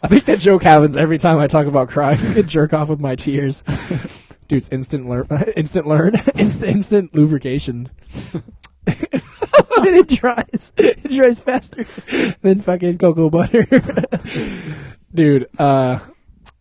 [0.08, 2.19] think that joke happens every time I talk about crying.
[2.38, 3.63] I jerk off with my tears.
[4.50, 7.90] Dude, it's instant learn, instant learn, instant instant lubrication.
[8.34, 8.44] and
[9.78, 10.74] it dries.
[10.76, 11.86] It dries faster
[12.42, 13.66] than fucking cocoa butter.
[15.14, 16.00] Dude, uh,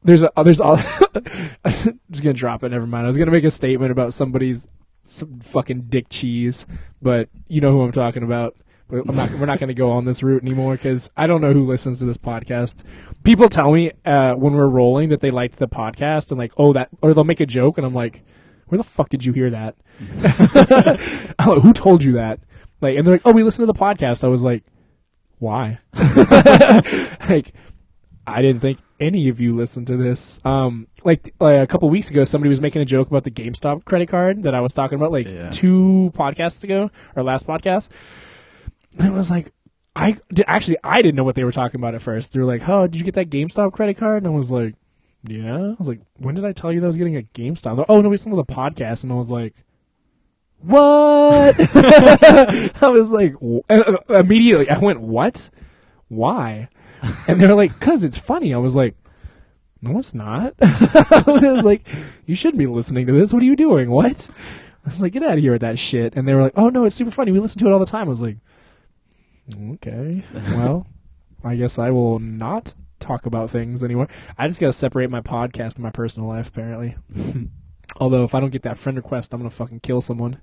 [0.04, 0.76] there's a, there's all.
[0.76, 2.68] I was gonna drop it.
[2.68, 3.04] Never mind.
[3.04, 4.68] I was gonna make a statement about somebody's
[5.02, 6.66] some fucking dick cheese,
[7.00, 8.54] but you know who I'm talking about.
[8.88, 9.30] But I'm not.
[9.32, 11.98] We're not going to go on this route anymore because I don't know who listens
[11.98, 12.84] to this podcast.
[13.24, 16.72] People tell me uh, when we're rolling that they liked the podcast and like, oh
[16.72, 18.22] that, or they'll make a joke and I'm like,
[18.68, 19.76] where the fuck did you hear that?
[21.38, 22.40] I'm like, who told you that?
[22.80, 24.24] Like, and they're like, oh, we listened to the podcast.
[24.24, 24.64] I was like,
[25.38, 25.78] why?
[27.28, 27.52] like,
[28.26, 30.38] I didn't think any of you listened to this.
[30.44, 33.84] Um, like, like a couple weeks ago, somebody was making a joke about the GameStop
[33.84, 35.50] credit card that I was talking about, like Yeah.
[35.50, 37.90] two podcasts ago or last podcast.
[38.98, 39.52] And it was like,
[39.98, 42.32] I did, actually I didn't know what they were talking about at first.
[42.32, 44.74] They were like, "Oh, did you get that GameStop credit card?" And I was like,
[45.24, 47.76] "Yeah." I was like, "When did I tell you that I was getting a GameStop?"
[47.76, 49.54] Like, oh no, we listened to the podcast, and I was like,
[50.60, 51.56] "What?"
[52.80, 53.34] I was like,
[53.68, 55.50] uh, immediately I went, "What?
[56.06, 56.68] Why?"
[57.26, 58.94] And they're like, "Cause it's funny." I was like,
[59.82, 61.88] "No, it's not." I was like,
[62.24, 63.32] "You shouldn't be listening to this.
[63.32, 63.90] What are you doing?
[63.90, 64.30] What?"
[64.86, 66.68] I was like, "Get out of here with that shit." And they were like, "Oh
[66.68, 67.32] no, it's super funny.
[67.32, 68.36] We listen to it all the time." I was like,
[69.56, 70.86] "Okay, well,
[71.44, 74.08] I guess I will not talk about things anymore.
[74.36, 76.96] I just gotta separate my podcast and my personal life, apparently."
[78.00, 80.40] Although if I don't get that friend request, I'm gonna fucking kill someone.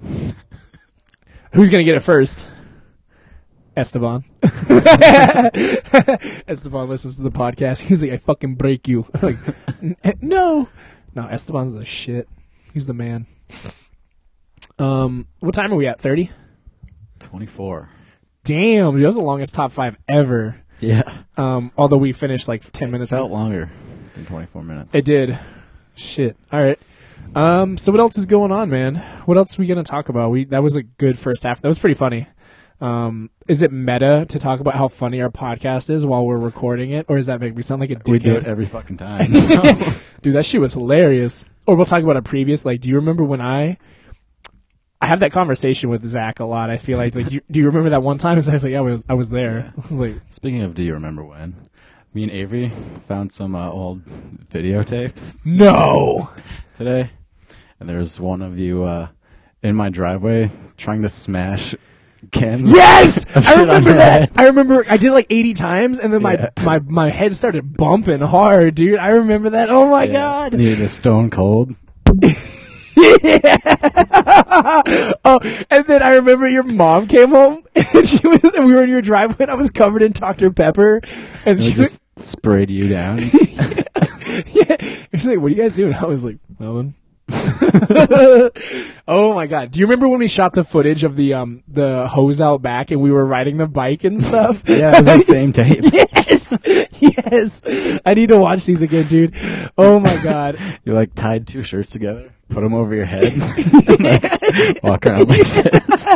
[1.52, 2.48] Who's gonna get it first?
[3.76, 4.24] Esteban.
[6.48, 7.82] Esteban listens to the podcast.
[7.82, 9.06] He's like, I fucking break you.
[9.22, 9.36] Like,
[10.02, 10.68] eh, no,
[11.14, 11.22] no.
[11.28, 12.28] Esteban's the shit.
[12.74, 13.26] He's the man.
[14.80, 16.00] Um, what time are we at?
[16.00, 16.30] Thirty.
[17.20, 17.88] 24.
[18.48, 20.56] Damn, dude, that was the longest top five ever.
[20.80, 21.02] Yeah.
[21.36, 23.12] Um, although we finished like ten minutes.
[23.12, 23.70] Felt longer
[24.14, 24.94] than 24 minutes.
[24.94, 25.38] It did.
[25.94, 26.36] Shit.
[26.52, 26.78] All right.
[27.34, 27.76] Um.
[27.76, 28.96] So what else is going on, man?
[29.26, 30.30] What else are we gonna talk about?
[30.30, 31.60] We that was a good first half.
[31.60, 32.26] That was pretty funny.
[32.80, 33.28] Um.
[33.48, 37.04] Is it meta to talk about how funny our podcast is while we're recording it,
[37.08, 38.08] or does that make me sound like a dickhead?
[38.10, 39.30] we do it every fucking time.
[40.22, 41.44] Dude, that shit was hilarious.
[41.66, 42.64] or we'll talk about a previous.
[42.64, 43.76] Like, do you remember when I?
[45.00, 46.70] I have that conversation with Zach a lot.
[46.70, 48.36] I feel like, like, do you, do you remember that one time?
[48.38, 49.72] And I was like, yeah, I was, I was there.
[49.78, 51.54] I was like, Speaking of, do you remember when?
[52.14, 52.72] Me and Avery
[53.06, 54.02] found some uh, old
[54.50, 56.30] videotapes no.
[56.76, 57.10] today,
[57.78, 59.08] and there's one of you uh,
[59.62, 61.74] in my driveway trying to smash
[62.32, 62.72] cans.
[62.72, 64.20] Yes, of I shit on remember your that.
[64.20, 64.32] head.
[64.36, 66.48] I remember I did like eighty times, and then my Yeah.
[66.64, 68.98] my my head started bumping hard, dude.
[68.98, 69.68] I remember that.
[69.68, 70.12] Oh my Yeah.
[70.14, 70.54] god.
[70.54, 71.76] Needed a stone cold.
[75.24, 78.42] oh, and then I remember your mom came home, and she was.
[78.54, 81.00] And we were in your driveway, and I was covered in Dr Pepper,
[81.44, 83.16] and And she just sprayed you down.
[83.16, 83.32] was.
[84.52, 86.94] Yeah, she was like, "What are you guys doing?" I was like, "Nothing."
[89.06, 89.70] oh my god!
[89.70, 92.90] Do you remember when we shot the footage of the um the hose out back,
[92.90, 94.62] and we were riding the bike and stuff?
[94.66, 95.84] yeah, it was the same tape.
[95.92, 96.56] yes,
[97.00, 98.00] yes.
[98.04, 99.34] I need to watch these again, dude.
[99.76, 100.58] Oh my god.
[100.84, 104.37] You like tied two shirts together, put them over your head, and like,
[104.82, 106.06] walk around like this.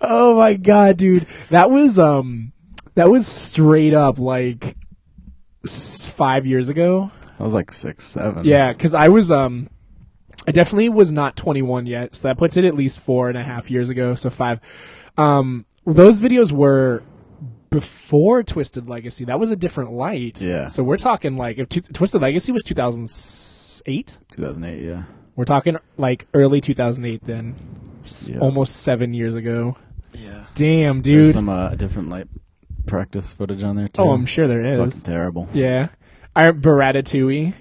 [0.00, 1.26] Oh my god, dude.
[1.50, 2.52] That was um
[2.94, 4.76] that was straight up like
[5.66, 7.10] 5 years ago.
[7.38, 8.44] I was like six, seven.
[8.44, 9.68] Yeah, cuz I was um
[10.48, 13.42] I definitely was not 21 yet, so that puts it at least four and a
[13.42, 14.60] half years ago, so 5.
[15.18, 17.02] Um those videos were
[17.70, 19.24] before Twisted Legacy.
[19.24, 20.40] That was a different light.
[20.40, 20.66] Yeah.
[20.66, 24.82] So we're talking like if T- Twisted Legacy was 2008, 2008.
[24.84, 25.02] Yeah.
[25.36, 27.54] We're talking like early 2008 then.
[28.26, 28.38] Yeah.
[28.38, 29.76] Almost 7 years ago.
[30.14, 30.46] Yeah.
[30.54, 31.24] Damn, dude.
[31.24, 32.28] There's some uh, different light
[32.86, 34.02] practice footage on there too.
[34.02, 34.78] Oh, I'm sure there is.
[34.78, 35.48] Fucking terrible.
[35.52, 35.88] Yeah.
[36.34, 37.54] I Baratatouille.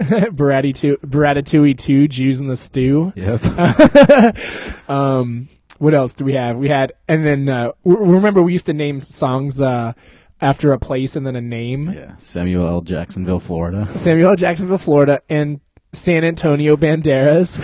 [0.00, 3.12] Baratatouille, Baratatouille 2, Jews in the Stew.
[3.16, 4.36] Yep.
[4.88, 6.56] Um, what else do we have?
[6.56, 9.92] We had, and then, uh, w- remember we used to name songs, uh,
[10.40, 11.90] after a place and then a name.
[11.92, 12.16] yeah.
[12.18, 12.80] Samuel L.
[12.82, 13.88] Jacksonville, Florida.
[13.96, 14.36] Samuel L.
[14.36, 15.60] Jacksonville, Florida, and
[15.92, 17.58] San Antonio Banderas.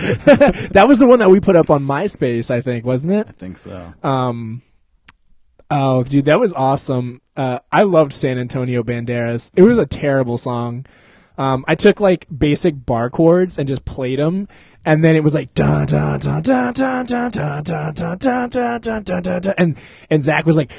[0.69, 3.27] that was the one that we put up on MySpace, I think, wasn't it?
[3.27, 3.93] I think so.
[4.03, 4.61] Um,
[5.71, 7.21] oh, dude, that was awesome.
[7.35, 9.49] Uh, I loved San Antonio Banderas.
[9.55, 10.85] It was a terrible song.
[11.39, 14.49] Um, I took like basic bar chords and just played them,
[14.83, 18.77] and then it was like da da da da da da da da da da
[18.77, 19.77] da da da da and
[20.09, 20.71] and Zach was like,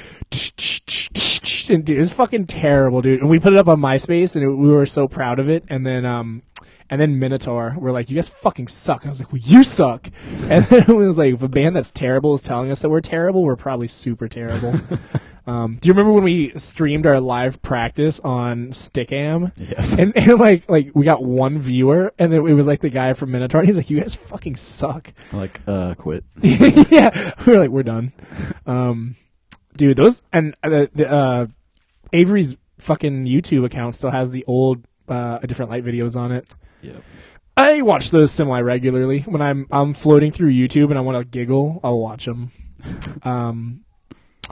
[1.67, 3.21] and dude, it was fucking terrible, dude.
[3.21, 5.63] And we put it up on MySpace, and we were so proud of it.
[5.67, 6.43] And then um,
[6.91, 9.63] and then Minotaur were like, "You guys fucking suck." And I was like, "Well, you
[9.63, 10.09] suck."
[10.51, 12.99] And then it was like, if a band that's terrible is telling us that we're
[12.99, 14.75] terrible, we're probably super terrible.
[15.47, 19.53] um, do you remember when we streamed our live practice on Stickam?
[19.55, 19.95] Yeah.
[19.97, 23.13] And, and like like we got one viewer, and it, it was like the guy
[23.13, 23.61] from Minotaur.
[23.61, 26.25] And he's like, "You guys fucking suck." like uh, quit.
[26.41, 28.11] yeah, we were like, "We're done."
[28.65, 29.15] Um,
[29.77, 31.47] dude, those and uh, the, the uh,
[32.11, 36.45] Avery's fucking YouTube account still has the old uh, a different light videos on it.
[36.81, 37.03] Yep.
[37.57, 41.25] I watch those semi regularly when I'm I'm floating through YouTube and I want to
[41.25, 41.79] giggle.
[41.83, 42.51] I'll watch them.
[43.23, 43.81] Um,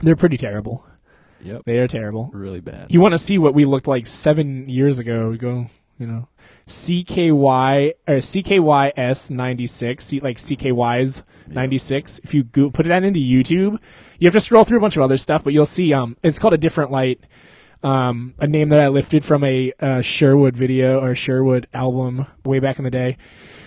[0.02, 0.84] they're pretty terrible.
[1.42, 1.62] Yep.
[1.64, 2.30] They are terrible.
[2.32, 2.92] Really bad.
[2.92, 5.30] You want to see what we looked like seven years ago?
[5.30, 5.66] We go,
[5.98, 6.28] you know,
[6.66, 12.18] CKY or CKYS ninety six, like CKY's ninety six.
[12.22, 13.78] If you go, put that into YouTube,
[14.18, 15.92] you have to scroll through a bunch of other stuff, but you'll see.
[15.92, 17.20] Um, it's called a different light.
[17.82, 22.58] Um, a name that I lifted from a uh, Sherwood video or Sherwood album way
[22.58, 23.16] back in the day,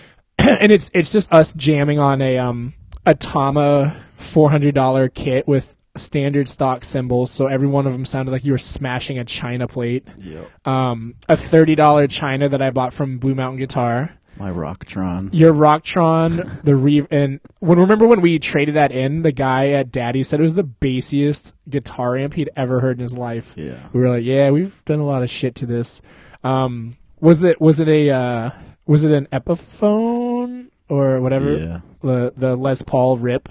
[0.38, 2.74] and it's it's just us jamming on a um
[3.06, 8.04] a Tama four hundred dollar kit with standard stock cymbals, so every one of them
[8.04, 10.06] sounded like you were smashing a china plate.
[10.18, 10.66] Yep.
[10.66, 14.16] Um, a thirty dollar china that I bought from Blue Mountain Guitar.
[14.36, 15.30] My Rocktron.
[15.32, 19.92] Your Rocktron, the Re and when remember when we traded that in, the guy at
[19.92, 23.54] Daddy said it was the bassiest guitar amp he'd ever heard in his life.
[23.56, 23.78] Yeah.
[23.92, 26.02] We were like, yeah, we've done a lot of shit to this.
[26.42, 28.50] Um, was it was it a uh,
[28.86, 31.56] was it an Epiphone or whatever?
[31.56, 31.80] Yeah.
[32.02, 33.48] The the Les Paul rip,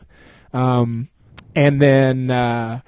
[0.53, 1.07] um,
[1.55, 2.81] and then uh,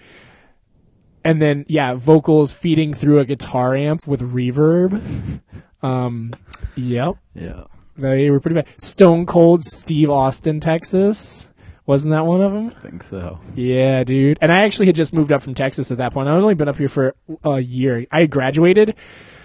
[1.24, 5.42] and then yeah, vocals feeding through a guitar amp with reverb.
[5.84, 6.34] Um,
[6.76, 7.66] yep, Yeah.
[7.98, 8.68] They were pretty bad.
[8.78, 11.48] Stone Cold Steve Austin, Texas.
[11.88, 12.74] Wasn't that one of them?
[12.76, 13.40] I think so.
[13.54, 14.40] Yeah, dude.
[14.42, 16.28] And I actually had just moved up from Texas at that point.
[16.28, 18.06] I'd only been up here for a year.
[18.12, 18.96] I had graduated.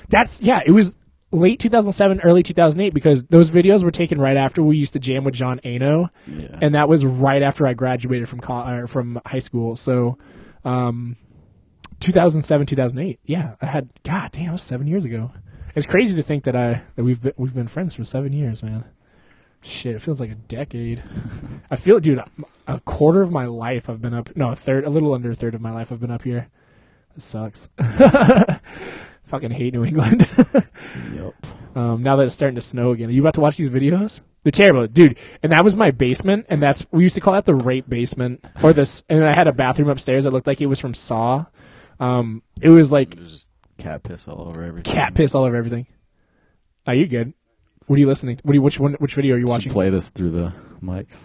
[0.08, 0.62] That's yeah.
[0.64, 0.96] It was
[1.32, 5.22] late 2007, early 2008 because those videos were taken right after we used to jam
[5.22, 6.58] with John Ano, Yeah.
[6.62, 9.76] and that was right after I graduated from or from high school.
[9.76, 10.16] So,
[10.64, 11.16] um,
[12.00, 13.20] 2007, 2008.
[13.24, 13.90] Yeah, I had.
[14.02, 15.30] God damn, it was seven years ago.
[15.74, 18.62] It's crazy to think that I that we've been, we've been friends for seven years,
[18.62, 18.84] man.
[19.62, 21.02] Shit, it feels like a decade.
[21.70, 22.22] I feel, dude,
[22.66, 24.34] a quarter of my life I've been up.
[24.34, 26.48] No, a third, a little under a third of my life I've been up here.
[27.14, 27.68] It sucks.
[29.24, 30.26] Fucking hate New England.
[31.14, 31.34] yep.
[31.76, 34.22] Um, now that it's starting to snow again, are you about to watch these videos?
[34.42, 35.18] They're terrible, dude.
[35.42, 38.42] And that was my basement, and that's we used to call that the rape basement,
[38.62, 39.04] or this.
[39.10, 41.44] And I had a bathroom upstairs that looked like it was from Saw.
[42.00, 43.49] Um, it was like There's just
[43.80, 44.92] cat piss all over everything.
[44.92, 45.86] cat piss all over everything.
[46.86, 47.34] Are you good?
[47.86, 48.36] What are you listening?
[48.36, 48.42] To?
[48.44, 48.94] What are you, which one?
[48.94, 49.72] Which video are you Should watching?
[49.72, 51.24] play this through the mics.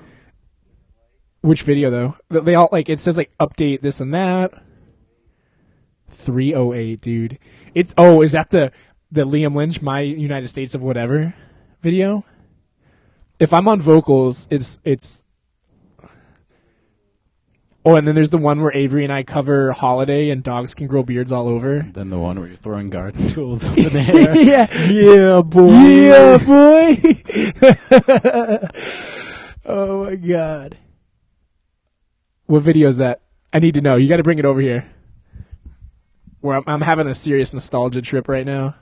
[1.42, 2.16] Which video though?
[2.30, 4.54] They all like it says like update this and that.
[6.10, 7.38] Three oh eight, dude.
[7.76, 8.72] It's oh, is that the
[9.12, 11.36] the Liam Lynch My United States of Whatever
[11.82, 12.26] video?
[13.38, 15.25] If I'm on vocals, it's it's.
[17.88, 20.88] Oh, and then there's the one where Avery and I cover Holiday and dogs can
[20.88, 21.86] grow beards all over.
[21.94, 24.36] Then the one where you're throwing garden tools over the air.
[24.36, 25.72] yeah, yeah, boy.
[25.72, 26.98] yeah, boy.
[29.66, 30.80] oh my god.
[32.48, 33.22] What video is that?
[33.54, 33.98] I need to know.
[33.98, 34.90] You got to bring it over here.
[36.42, 38.76] Where I'm, I'm having a serious nostalgia trip right now.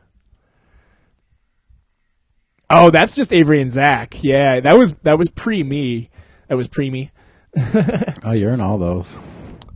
[2.69, 4.23] Oh, that's just Avery and Zach.
[4.23, 6.09] Yeah, that was that was pre me.
[6.47, 7.11] That was pre me.
[8.23, 9.21] Oh, you're in all those.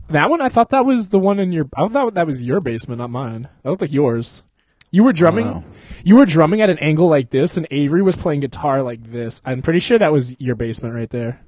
[0.08, 1.68] That one, I thought that was the one in your.
[1.76, 3.48] I thought that was your basement, not mine.
[3.62, 4.42] That looked like yours.
[4.90, 5.64] You were drumming.
[6.02, 9.42] You were drumming at an angle like this, and Avery was playing guitar like this.
[9.44, 11.42] I'm pretty sure that was your basement right there.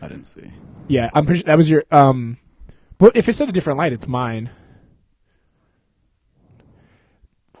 [0.00, 0.50] I didn't see.
[0.88, 1.42] Yeah, I'm pretty.
[1.42, 1.84] That was your.
[1.90, 2.38] Um,
[2.96, 4.48] but if it's in a different light, it's mine.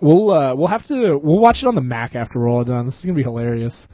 [0.00, 2.86] We'll uh, we'll have to we'll watch it on the Mac after we're all done.
[2.86, 3.88] This is gonna be hilarious.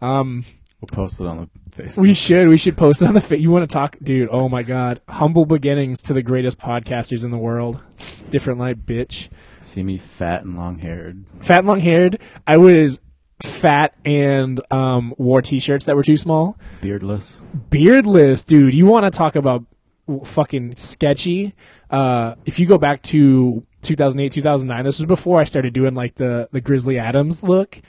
[0.00, 0.44] Um,
[0.80, 1.98] We'll post it on the Facebook.
[1.98, 3.20] we should we should post it on the.
[3.20, 4.28] Fa- you want to talk, dude?
[4.30, 5.00] Oh my god!
[5.08, 7.82] Humble beginnings to the greatest podcasters in the world.
[8.30, 9.28] Different light, bitch.
[9.60, 11.24] see me fat and long haired.
[11.40, 12.18] Fat and long haired.
[12.46, 13.00] I was
[13.42, 16.58] fat and um, wore t-shirts that were too small.
[16.80, 17.42] Beardless.
[17.70, 18.72] beardless, dude.
[18.74, 19.64] You want to talk about
[20.24, 21.54] fucking sketchy?
[21.90, 26.14] Uh, if you go back to 2008, 2009, this was before I started doing like
[26.14, 27.80] the the Grizzly Adams look.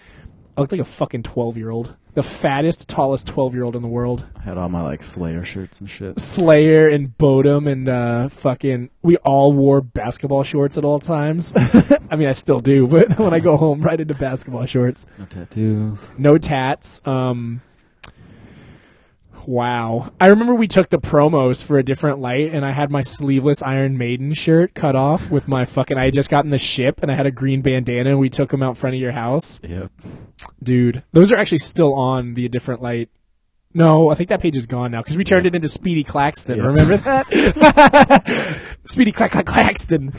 [0.55, 3.83] I looked like a fucking 12 year old, the fattest, tallest 12 year old in
[3.83, 4.25] the world.
[4.37, 6.19] I had all my like Slayer shirts and shit.
[6.19, 8.89] Slayer and Bodum and uh, fucking.
[9.03, 11.53] We all wore basketball shorts at all times.
[12.09, 15.05] I mean, I still do, but when I go home, right into basketball shorts.
[15.19, 16.11] No tattoos.
[16.17, 17.05] No tats.
[17.05, 17.61] Um,
[19.47, 20.11] wow.
[20.21, 23.63] I remember we took the promos for a different light, and I had my sleeveless
[23.63, 25.97] Iron Maiden shirt cut off with my fucking.
[25.97, 28.11] I had just gotten the ship, and I had a green bandana.
[28.11, 29.89] and We took them out front of your house, Yep.
[30.61, 31.03] dude.
[31.13, 33.09] Those are actually still on the different light.
[33.73, 36.61] No, I think that page is gone now because we turned it into Speedy Claxton.
[36.63, 37.27] Remember that?
[38.85, 40.13] Speedy Clack Clack Claxton,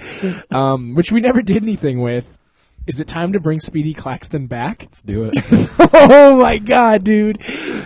[0.50, 2.37] um, which we never did anything with.
[2.88, 4.80] Is it time to bring Speedy Claxton back?
[4.80, 5.36] Let's do it.
[5.92, 7.38] oh my god, dude!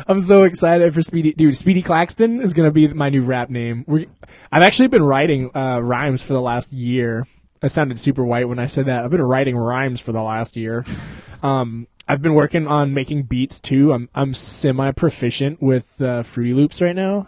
[0.06, 1.32] I'm so excited for Speedy.
[1.32, 3.84] Dude, Speedy Claxton is gonna be my new rap name.
[3.88, 4.06] We,
[4.52, 7.26] I've actually been writing uh, rhymes for the last year.
[7.60, 9.04] I sounded super white when I said that.
[9.04, 10.86] I've been writing rhymes for the last year.
[11.42, 13.92] Um, I've been working on making beats too.
[13.92, 17.26] I'm I'm semi proficient with uh, Fruity Loops right now.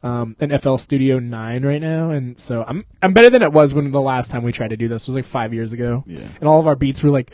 [0.00, 3.74] Um, and FL Studio 9 right now, and so I'm I'm better than it was
[3.74, 6.04] when the last time we tried to do this was like five years ago.
[6.06, 6.20] Yeah.
[6.38, 7.32] And all of our beats were like,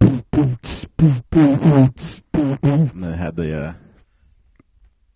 [0.00, 0.56] and
[2.32, 3.72] then it had the uh,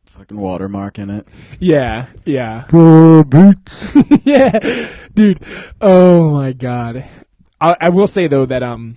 [0.04, 1.26] fucking watermark in it.
[1.58, 3.96] Yeah, yeah, boots.
[4.24, 5.40] yeah, dude.
[5.80, 7.06] Oh my god.
[7.60, 8.96] I, I will say though that um,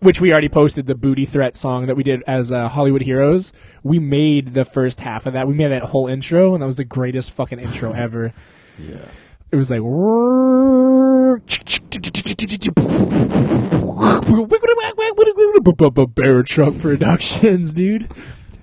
[0.00, 3.52] which we already posted the booty threat song that we did as uh, Hollywood Heroes.
[3.82, 5.46] We made the first half of that.
[5.46, 8.32] We made that whole intro, and that was the greatest fucking intro ever.
[8.78, 9.04] Yeah.
[9.50, 9.80] It was like.
[16.06, 18.08] Bear Truck Productions, dude.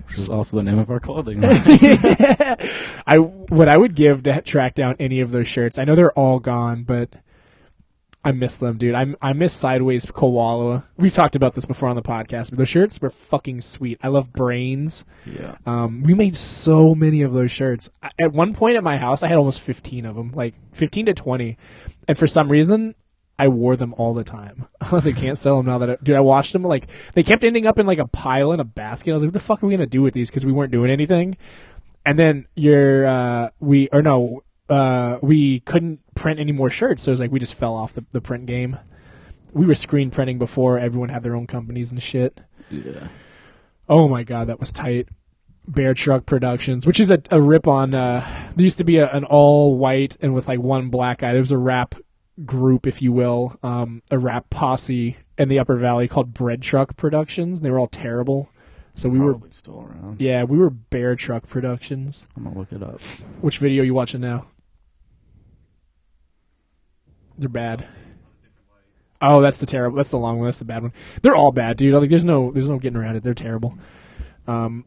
[0.08, 1.40] Which is also the name of our clothing.
[3.06, 5.78] I what I would give to track down any of those shirts.
[5.78, 7.10] I know they're all gone, but
[8.28, 8.94] I miss them, dude.
[8.94, 10.84] I I miss Sideways Koala.
[10.98, 14.00] We've talked about this before on the podcast, but those shirts were fucking sweet.
[14.04, 15.06] I love Brains.
[15.26, 15.56] yeah.
[15.66, 17.90] Um, we made so many of those shirts.
[18.20, 21.14] At one point at my house, I had almost 15 of them, like 15 to
[21.14, 21.58] 20.
[22.10, 22.96] And for some reason,
[23.40, 24.68] I wore them all the time.
[24.82, 26.64] I was like, can't sell them now that, I, dude, I watched them.
[26.64, 29.12] Like, they kept ending up in like a pile in a basket.
[29.12, 30.30] I was like, what the fuck are we going to do with these?
[30.30, 31.38] Cause we weren't doing anything.
[32.06, 37.04] And then you're, uh, we, or no, uh, we couldn't print any more shirts.
[37.04, 38.78] So it was like, we just fell off the, the print game.
[39.54, 42.42] We were screen printing before everyone had their own companies and shit.
[42.70, 43.08] Yeah.
[43.90, 45.08] Oh my god, that was tight.
[45.68, 47.94] Bear Truck Productions, which is a, a rip on.
[47.94, 51.34] Uh, there used to be a, an all white and with like one black guy.
[51.34, 51.96] There was a rap
[52.46, 56.96] group, if you will, um, a rap posse in the Upper Valley called Bread Truck
[56.96, 57.62] Productions.
[57.62, 58.50] They were all terrible.
[58.94, 60.20] So we were, still around.
[60.20, 62.28] yeah, we were Bear Truck Productions.
[62.36, 63.00] I'm gonna look it up.
[63.42, 64.48] Which video are you watching now?
[67.38, 67.88] They're bad.
[69.22, 69.98] Oh, that's the terrible.
[69.98, 70.48] That's the long one.
[70.48, 70.94] That's the bad one.
[71.22, 71.94] They're all bad, dude.
[71.94, 73.24] Like, there's no, there's no getting around it.
[73.24, 73.78] They're terrible.
[74.46, 74.86] Um,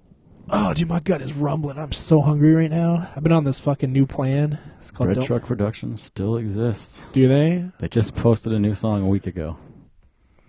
[0.48, 1.78] oh, dude, my gut is rumbling.
[1.78, 3.10] I'm so hungry right now.
[3.16, 4.58] I've been on this fucking new plan.
[4.78, 5.08] It's called.
[5.08, 7.08] Red Don't- Truck Productions still exists.
[7.12, 7.70] Do they?
[7.80, 9.56] They just posted a new song a week ago.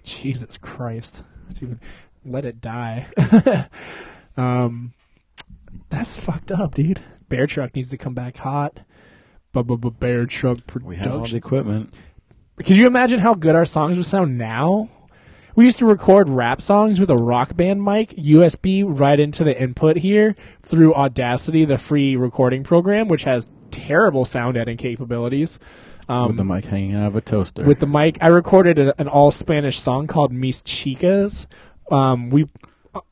[0.04, 1.24] Jesus Christ,
[1.54, 1.80] dude,
[2.26, 3.08] let it die.
[4.38, 4.94] um,
[5.90, 7.02] that's fucked up, dude.
[7.30, 8.80] Bear Truck needs to come back hot.
[9.54, 11.94] Bear Truck We have all the equipment.
[12.58, 14.90] Could you imagine how good our songs would sound now?
[15.56, 19.60] We used to record rap songs with a rock band mic, USB right into the
[19.60, 25.60] input here through Audacity, the free recording program, which has terrible sound editing capabilities.
[26.08, 27.64] Um, with the mic hanging out of a toaster.
[27.64, 28.18] with the mic.
[28.22, 31.48] I recorded a, an all Spanish song called Mis Chicas.
[31.90, 32.48] Um, we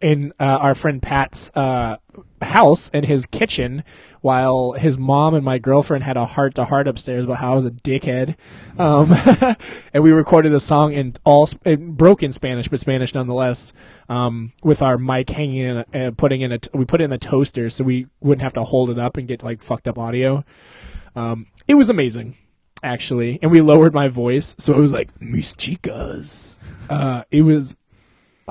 [0.01, 1.97] in uh, our friend Pat's uh,
[2.41, 3.83] house in his kitchen
[4.21, 7.55] while his mom and my girlfriend had a heart to heart upstairs about how I
[7.55, 8.35] was a dickhead.
[8.77, 9.11] Um,
[9.93, 13.73] and we recorded a song in all broken Spanish, but Spanish nonetheless,
[14.09, 17.17] um, with our mic hanging in and putting in a, we put it in the
[17.17, 20.43] toaster so we wouldn't have to hold it up and get like fucked up audio.
[21.15, 22.37] Um, it was amazing,
[22.83, 23.39] actually.
[23.41, 26.57] And we lowered my voice, so it was like, Mis Chicas.
[26.89, 27.75] Uh, it was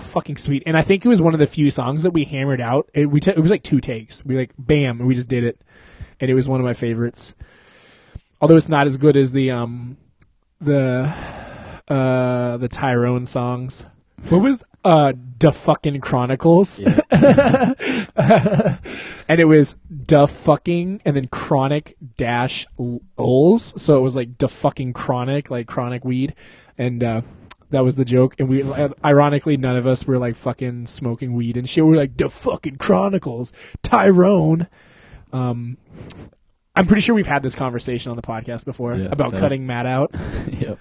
[0.02, 0.62] fucking sweet.
[0.66, 2.90] And I think it was one of the few songs that we hammered out.
[2.94, 4.24] It, we t- it was like two takes.
[4.24, 5.60] We like, bam, and we just did it.
[6.20, 7.34] And it was one of my favorites.
[8.40, 9.96] Although it's not as good as the, um,
[10.60, 11.12] the,
[11.88, 13.86] uh, the Tyrone songs.
[14.28, 16.78] What was, uh, the fucking Chronicles?
[19.28, 24.46] and it was da fucking and then chronic dash ols so it was like da
[24.46, 26.34] fucking chronic like chronic weed
[26.76, 27.20] and uh
[27.70, 28.62] that was the joke and we
[29.04, 32.28] ironically none of us were like fucking smoking weed and shit we were like the
[32.28, 33.52] fucking chronicles
[33.82, 34.66] tyrone
[35.32, 35.76] um
[36.76, 39.66] i'm pretty sure we've had this conversation on the podcast before Yeah, about that- cutting
[39.66, 40.14] matt out
[40.50, 40.78] yep.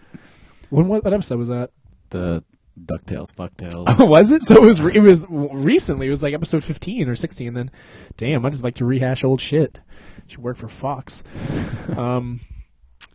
[0.69, 1.71] when what, what episode was that
[2.09, 2.43] The
[2.79, 4.07] Ducktales, Fucktails.
[4.07, 4.43] was it?
[4.43, 4.79] So it was.
[4.79, 6.05] It was recently.
[6.05, 7.55] It was like episode fifteen or sixteen.
[7.55, 7.71] Then,
[8.17, 9.79] damn, I just like to rehash old shit.
[10.27, 11.23] Should work for Fox.
[11.97, 12.39] um,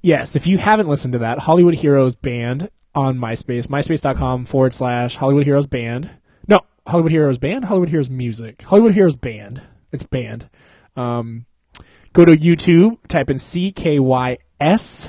[0.02, 5.16] yes, if you haven't listened to that, Hollywood Heroes Band on MySpace, myspace.com forward slash
[5.16, 6.10] Hollywood Heroes Band.
[6.46, 9.62] No, Hollywood Heroes Band, Hollywood Heroes Music, Hollywood Heroes Band.
[9.92, 10.48] It's band.
[10.96, 11.46] Um,
[12.12, 15.08] go to YouTube, type in C K Y S.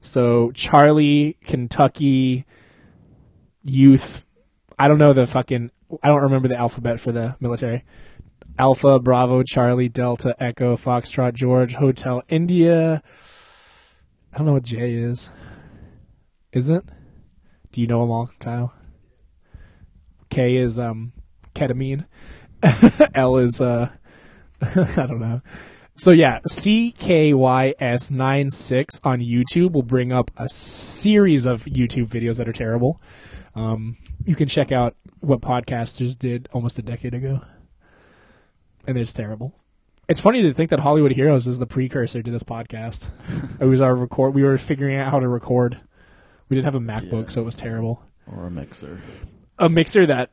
[0.00, 2.44] So Charlie, Kentucky,
[3.62, 4.24] youth.
[4.78, 5.70] I don't know the fucking.
[6.02, 7.84] I don't remember the alphabet for the military.
[8.58, 13.02] Alpha, Bravo, Charlie, Delta, Echo, Foxtrot, George, Hotel, India.
[14.32, 15.30] I don't know what J is.
[16.52, 16.84] Is it?
[17.72, 18.72] Do you know them all, Kyle?
[20.30, 21.12] K is um
[21.54, 22.06] ketamine.
[23.14, 23.90] L is uh
[24.62, 25.42] I don't know.
[25.94, 32.52] So yeah, CKYS96 on YouTube will bring up a series of YouTube videos that are
[32.52, 33.00] terrible.
[33.54, 37.42] Um, you can check out what podcasters did almost a decade ago,
[38.86, 39.54] and it's terrible.
[40.08, 43.10] It's funny to think that Hollywood Heroes is the precursor to this podcast.
[43.60, 44.34] it was our record.
[44.34, 45.80] We were figuring out how to record.
[46.48, 47.28] We didn't have a MacBook, Yeah.
[47.28, 48.02] so it was terrible.
[48.26, 49.00] or a mixer.
[49.58, 50.30] A mixer that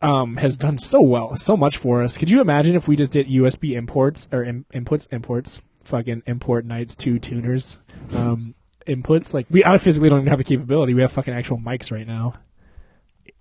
[0.00, 2.16] um, has done so well, so much for us.
[2.18, 6.64] Could you imagine if we just did USB imports or in, inputs, imports, fucking import
[6.64, 7.78] nights, two tuners,
[8.14, 8.54] um,
[8.86, 9.32] inputs?
[9.34, 10.94] Like we, I physically don't even have the capability.
[10.94, 12.34] We have fucking actual mics right now.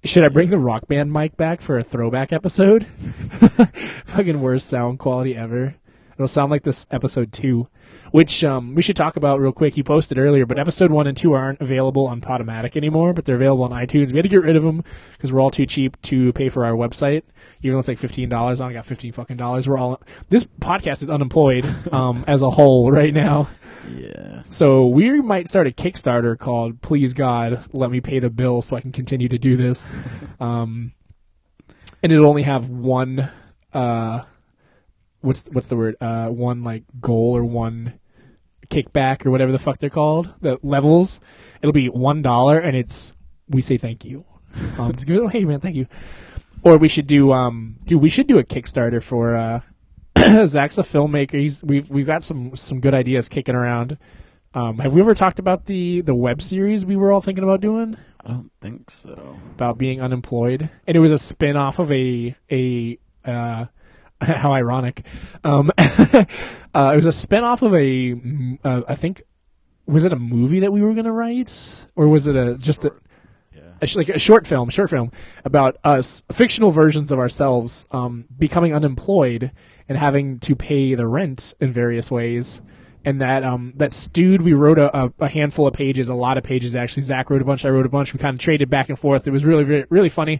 [0.03, 2.85] Should I bring the rock band mic back for a throwback episode?
[4.05, 5.75] fucking worst sound quality ever.
[6.13, 7.67] It'll sound like this episode two,
[8.11, 9.77] which um, we should talk about real quick.
[9.77, 13.35] You posted earlier, but episode one and two aren't available on Podomatic anymore, but they're
[13.35, 14.11] available on iTunes.
[14.11, 14.83] We had to get rid of them
[15.13, 17.23] because we're all too cheap to pay for our website.
[17.61, 19.67] Even though it's like fifteen dollars, I only got fifteen fucking dollars.
[19.67, 23.49] We're all this podcast is unemployed um, as a whole right now.
[23.95, 24.43] Yeah.
[24.49, 28.75] So we might start a Kickstarter called "Please God, let me pay the bill so
[28.75, 29.91] I can continue to do this."
[30.39, 30.93] Um,
[32.01, 33.29] and it'll only have one.
[33.73, 34.23] Uh,
[35.21, 35.95] what's what's the word?
[36.01, 37.99] Uh, one like goal or one
[38.71, 40.33] kickback or whatever the fuck they're called.
[40.41, 41.19] The levels.
[41.61, 43.13] It'll be one dollar, and it's
[43.47, 44.25] we say thank you.
[44.77, 45.29] Um, just give it.
[45.31, 45.87] Hey man, thank you.
[46.63, 49.61] Or we should do um, dude, we should do a Kickstarter for uh,
[50.45, 51.39] Zach's a filmmaker.
[51.39, 53.97] He's we've we've got some some good ideas kicking around.
[54.53, 57.61] Um, have we ever talked about the the web series we were all thinking about
[57.61, 59.37] doing I don't think so.
[59.55, 60.69] about being unemployed?
[60.85, 63.65] And it was a spin off of a a uh,
[64.25, 65.05] how ironic.
[65.43, 66.25] Um, uh,
[66.93, 68.15] it was a spin off of a
[68.63, 69.23] uh, I think
[69.85, 72.93] was it a movie that we were gonna write or was it a just a
[73.53, 73.61] Yeah.
[73.81, 75.11] a, sh- like a short film, short film
[75.43, 79.51] about us, fictional versions of ourselves, um, becoming unemployed
[79.89, 82.61] and having to pay the rent in various ways
[83.03, 84.43] and that um that stewed.
[84.43, 87.01] We wrote a, a, a handful of pages, a lot of pages actually.
[87.01, 88.13] Zach wrote a bunch, I wrote a bunch.
[88.13, 89.27] We kind of traded back and forth.
[89.27, 90.39] It was really really, really funny.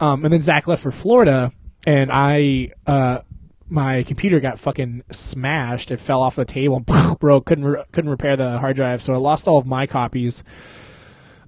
[0.00, 1.52] Um, and then Zach left for Florida,
[1.86, 3.20] and I uh
[3.68, 5.90] my computer got fucking smashed.
[5.90, 6.80] It fell off the table,
[7.20, 7.46] broke.
[7.46, 10.42] Couldn't re- couldn't repair the hard drive, so I lost all of my copies.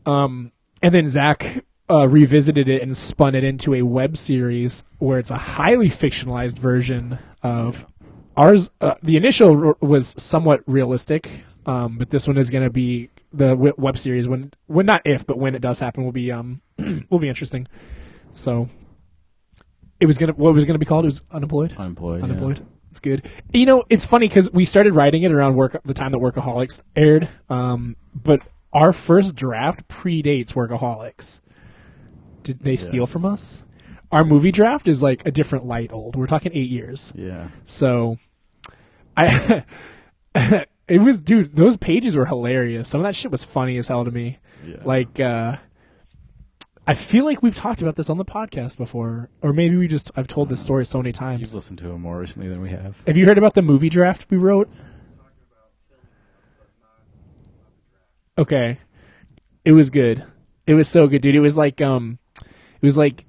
[0.07, 5.19] Um, and then Zach uh, revisited it and spun it into a web series where
[5.19, 7.87] it's a highly fictionalized version of
[8.37, 8.71] ours.
[8.81, 11.29] Uh, the initial r- was somewhat realistic,
[11.67, 15.03] um, but this one is going to be the w- web series when when not
[15.05, 16.61] if but when it does happen will be um
[17.11, 17.67] will be interesting.
[18.33, 18.69] So
[20.03, 21.05] it was gonna what was it gonna be called?
[21.05, 21.77] It was unemployed.
[21.79, 22.19] Unemployed.
[22.19, 22.25] yeah.
[22.25, 22.67] Unemployed.
[22.91, 23.25] It's good.
[23.53, 26.83] You know, it's funny because we started writing it around work the time that Workaholics
[26.97, 28.43] aired, um, but
[28.73, 31.39] our first draft predates Workaholics.
[32.43, 33.65] Did they steal from us?
[34.11, 36.17] Our movie draft is like a different light old.
[36.17, 37.13] We're talking eight years.
[37.15, 37.49] Yeah.
[37.65, 38.19] So,
[39.17, 39.65] I
[40.89, 41.55] it was dude.
[41.55, 42.89] Those pages were hilarious.
[42.89, 44.39] Some of that shit was funny as hell to me.
[44.67, 44.79] Yeah.
[44.85, 45.59] Like, uh,
[46.87, 50.11] I feel like we've talked about this on the podcast before, or maybe we just
[50.17, 51.41] I've told this story so many times.
[51.41, 53.01] You've listened to him more recently than we have.
[53.07, 54.69] Have you heard about the movie draft we wrote?
[58.37, 58.79] Okay.
[59.65, 60.25] It was good.
[60.67, 61.37] It was so good, dude.
[61.37, 63.27] It was like um it was like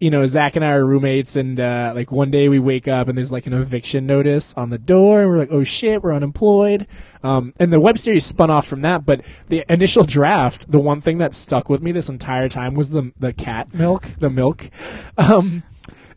[0.00, 3.08] you know, Zach and I are roommates and uh like one day we wake up
[3.08, 6.14] and there's like an eviction notice on the door and we're like, Oh shit, we're
[6.14, 6.86] unemployed.
[7.22, 11.00] Um and the web series spun off from that, but the initial draft, the one
[11.00, 14.70] thing that stuck with me this entire time was the the cat milk, the milk.
[15.16, 15.64] Um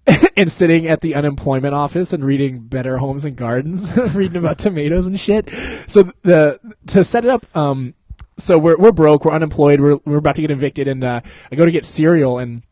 [0.37, 5.07] and sitting at the unemployment office and reading Better Homes and Gardens, reading about tomatoes
[5.07, 5.49] and shit.
[5.87, 7.93] So the to set it up, um,
[8.37, 11.21] so we're we're broke, we're unemployed, we're we're about to get evicted, and uh,
[11.51, 12.63] I go to get cereal, and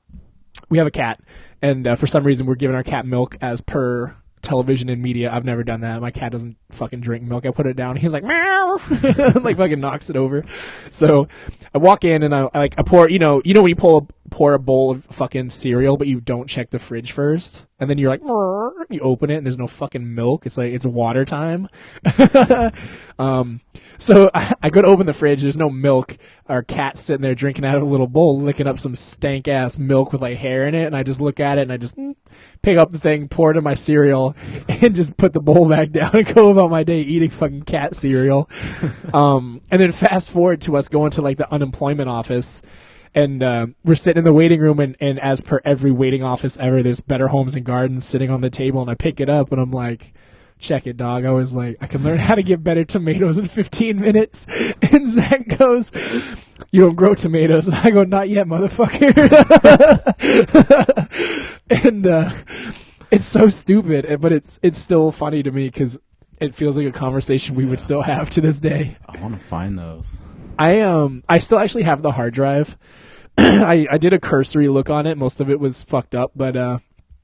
[0.69, 1.19] we have a cat,
[1.61, 5.31] and uh, for some reason we're giving our cat milk as per television and media.
[5.31, 6.01] I've never done that.
[6.01, 7.45] My cat doesn't fucking drink milk.
[7.45, 7.97] I put it down.
[7.97, 8.79] He's like meow,
[9.41, 10.45] like fucking knocks it over.
[10.91, 11.27] So
[11.73, 13.09] I walk in and I, I like I pour.
[13.09, 16.21] You know, you know when you pull pour a bowl of fucking cereal, but you
[16.21, 18.21] don't check the fridge first, and then you're like,
[18.89, 20.45] you open it and there's no fucking milk.
[20.45, 21.67] It's like it's water time.
[23.19, 23.61] um,
[23.99, 25.41] so I, I go to open the fridge.
[25.41, 26.17] There's no milk.
[26.47, 29.77] Our cat's sitting there drinking out of a little bowl, licking up some stank ass
[29.77, 30.85] milk with like hair in it.
[30.85, 32.15] And I just look at it and I just mm,
[32.61, 34.35] pick up the thing, pour it in my cereal,
[34.69, 37.95] and just put the bowl back down and go about my day eating fucking cat
[37.95, 38.49] cereal.
[39.13, 42.61] um, and then fast forward to us going to like the unemployment office.
[43.15, 46.57] And uh, we're sitting in the waiting room, and, and as per every waiting office
[46.59, 49.51] ever, there's Better Homes and Gardens sitting on the table, and I pick it up,
[49.51, 50.13] and I'm like,
[50.59, 51.25] check it, dog.
[51.25, 54.45] I was like, I can learn how to get better tomatoes in 15 minutes.
[54.91, 55.91] And Zach goes,
[56.71, 57.67] you don't grow tomatoes.
[57.67, 59.09] And I go, not yet, motherfucker.
[61.85, 62.31] and, uh,
[63.11, 65.97] it's so stupid, but it's, it's still funny to me because
[66.39, 68.97] it feels like a conversation we would still have to this day.
[69.07, 70.21] I want to find those.
[70.57, 72.77] I, um, I still actually have the hard drive.
[73.37, 75.17] I, I did a cursory look on it.
[75.17, 76.79] Most of it was fucked up, but, uh,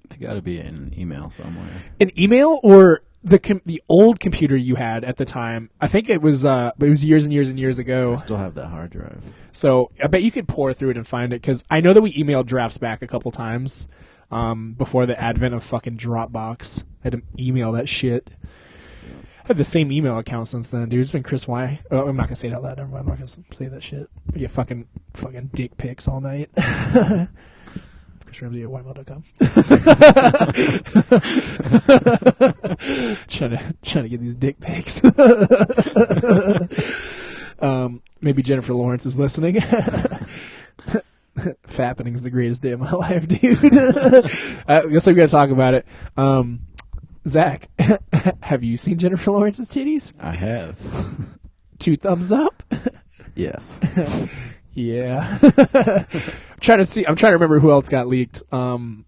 [0.10, 1.68] They got to be in an email somewhere.
[2.00, 5.72] an email or the com- the old computer you had at the time.
[5.82, 8.14] I think it was uh, it was years and years and years ago.
[8.14, 9.22] I still have that hard drive.
[9.52, 12.02] So I bet you could pour through it and find it because I know that
[12.02, 13.88] we emailed drafts back a couple times
[14.32, 16.84] um, before the advent of fucking Dropbox.
[16.84, 18.30] I had to email that shit.
[19.44, 21.02] I had the same email account since then, dude.
[21.02, 21.80] It's been Chris Y.
[21.90, 22.78] Oh, I'm not gonna say it out loud.
[22.78, 23.02] Never mind.
[23.02, 24.08] I'm not gonna say that shit.
[24.34, 26.50] I get fucking fucking dick pics all night.
[28.26, 29.24] Chris Ramsey at whitemail.com.
[33.28, 35.02] trying to trying to get these dick pics.
[37.60, 39.60] um, maybe Jennifer Lawrence is listening.
[41.68, 43.58] Fappening's the greatest day of my life, dude.
[44.68, 45.86] I guess I'm gonna talk about it.
[46.18, 46.62] Um,
[47.28, 47.68] Zach,
[48.42, 50.14] have you seen Jennifer Lawrence's titties?
[50.20, 50.80] I have.
[51.80, 52.64] Two thumbs up.
[53.36, 53.80] yes.
[54.76, 55.40] Yeah.
[55.42, 57.06] I'm trying to see.
[57.08, 58.44] I'm trying to remember who else got leaked.
[58.52, 59.06] Um,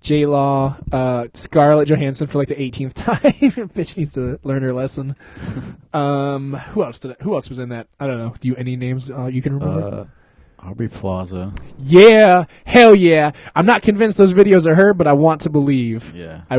[0.00, 3.16] J Law, uh, Scarlett Johansson for like the 18th time.
[3.74, 5.16] Bitch needs to learn her lesson.
[5.92, 7.12] Um, who else did?
[7.12, 7.88] I, Who else was in that?
[8.00, 8.34] I don't know.
[8.40, 9.82] Do you any names uh, you can remember?
[9.94, 10.06] Uh,
[10.64, 11.52] Aubrey Plaza.
[11.78, 13.32] yeah, hell yeah.
[13.56, 16.14] I'm not convinced those videos are her, but I want to believe.
[16.14, 16.42] Yeah.
[16.48, 16.58] I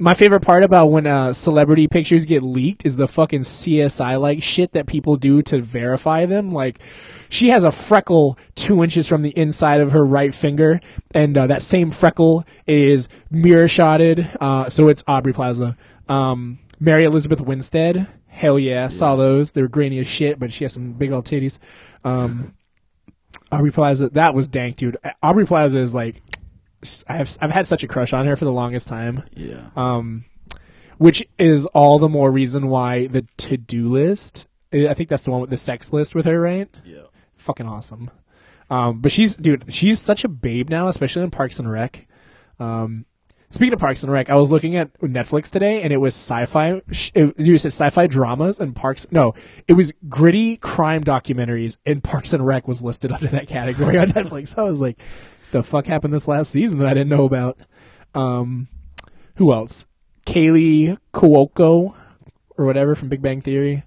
[0.00, 4.42] my favorite part about when uh, celebrity pictures get leaked is the fucking CSI like
[4.42, 6.50] shit that people do to verify them.
[6.50, 6.80] Like,
[7.28, 10.80] she has a freckle two inches from the inside of her right finger,
[11.14, 14.26] and uh, that same freckle is mirror shotted.
[14.40, 15.76] Uh, so it's Aubrey Plaza.
[16.08, 18.08] Um, Mary Elizabeth Winstead.
[18.26, 19.52] Hell yeah, saw those.
[19.52, 21.58] They were grainy as shit, but she has some big old titties.
[22.04, 22.54] Um,
[23.52, 24.96] Aubrey Plaza, that was dank, dude.
[25.22, 26.22] Aubrey Plaza is like,
[27.08, 29.24] I have I've had such a crush on her for the longest time.
[29.34, 29.70] Yeah.
[29.76, 30.24] Um,
[30.98, 34.46] which is all the more reason why the to do list.
[34.72, 36.68] I think that's the one with the sex list with her, right?
[36.84, 37.04] Yeah.
[37.36, 38.10] Fucking awesome.
[38.70, 42.06] Um, but she's dude, she's such a babe now, especially in Parks and Rec.
[42.58, 43.04] Um,
[43.50, 46.80] speaking of Parks and Rec, I was looking at Netflix today, and it was sci-fi.
[47.14, 49.06] It, you said sci-fi dramas and Parks.
[49.10, 49.34] No,
[49.66, 54.12] it was gritty crime documentaries, and Parks and Rec was listed under that category on
[54.12, 54.56] Netflix.
[54.56, 55.00] I was like,
[55.52, 57.58] the fuck happened this last season that I didn't know about?
[58.14, 58.68] Um,
[59.36, 59.86] who else?
[60.26, 61.94] Kaley Cuoco
[62.56, 63.84] or whatever from Big Bang Theory.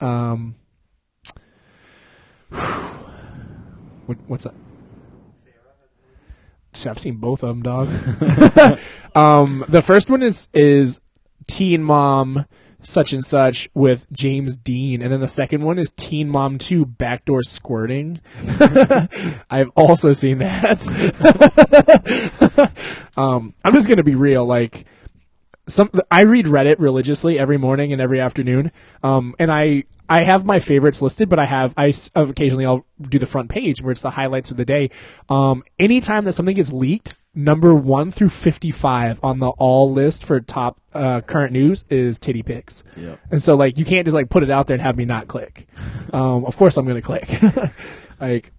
[0.00, 0.56] Um,
[2.50, 4.54] what, what's that?
[6.86, 7.88] I've seen both of them, dog.
[9.14, 11.00] um, the first one is is
[11.46, 12.46] Teen Mom
[12.84, 16.84] such and such with James Deen, and then the second one is Teen Mom Two
[16.84, 18.20] Backdoor Squirting.
[19.50, 20.80] I've also seen that.
[23.16, 24.84] um, I'm just gonna be real, like
[25.66, 28.70] some I read Reddit religiously every morning and every afternoon.
[29.02, 33.18] Um, and I I have my favorites listed, but I have I occasionally I'll do
[33.18, 34.90] the front page where it's the highlights of the day.
[35.28, 40.24] Um, anytime that something gets leaked, number one through fifty five on the all list
[40.24, 42.84] for top uh, current news is titty pics.
[42.96, 43.20] Yep.
[43.30, 45.28] And so like you can't just like put it out there and have me not
[45.28, 45.66] click.
[46.12, 47.28] Um, of course I'm gonna click.
[48.20, 48.52] like,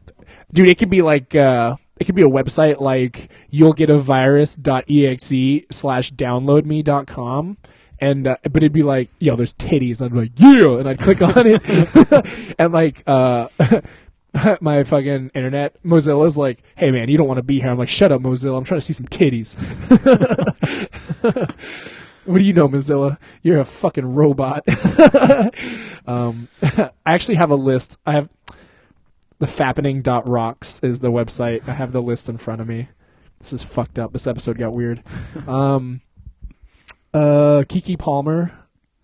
[0.52, 3.98] dude, it could be like uh, it could be a website like you'll get a
[3.98, 7.58] virus.exe slash download me.com.
[8.02, 10.90] And uh, but it'd be like, yo, there's titties, and I'd be like, yeah, and
[10.90, 13.48] I'd click on it, and like, uh,
[14.62, 17.70] my fucking internet Mozilla's like, hey man, you don't want to be here.
[17.70, 18.58] I'm like, shut up, Mozilla.
[18.58, 19.56] I'm trying to see some titties.
[22.26, 23.18] What do you know, Mozilla?
[23.44, 24.64] You're a fucking robot.
[26.08, 28.00] um, I actually have a list.
[28.06, 28.30] I have
[29.38, 31.68] the fappening.rocks is the website.
[31.70, 32.90] I have the list in front of me.
[33.40, 34.12] This is fucked up.
[34.12, 35.04] This episode got weird.
[35.48, 36.02] Um,
[37.14, 38.52] uh, Keke Palmer.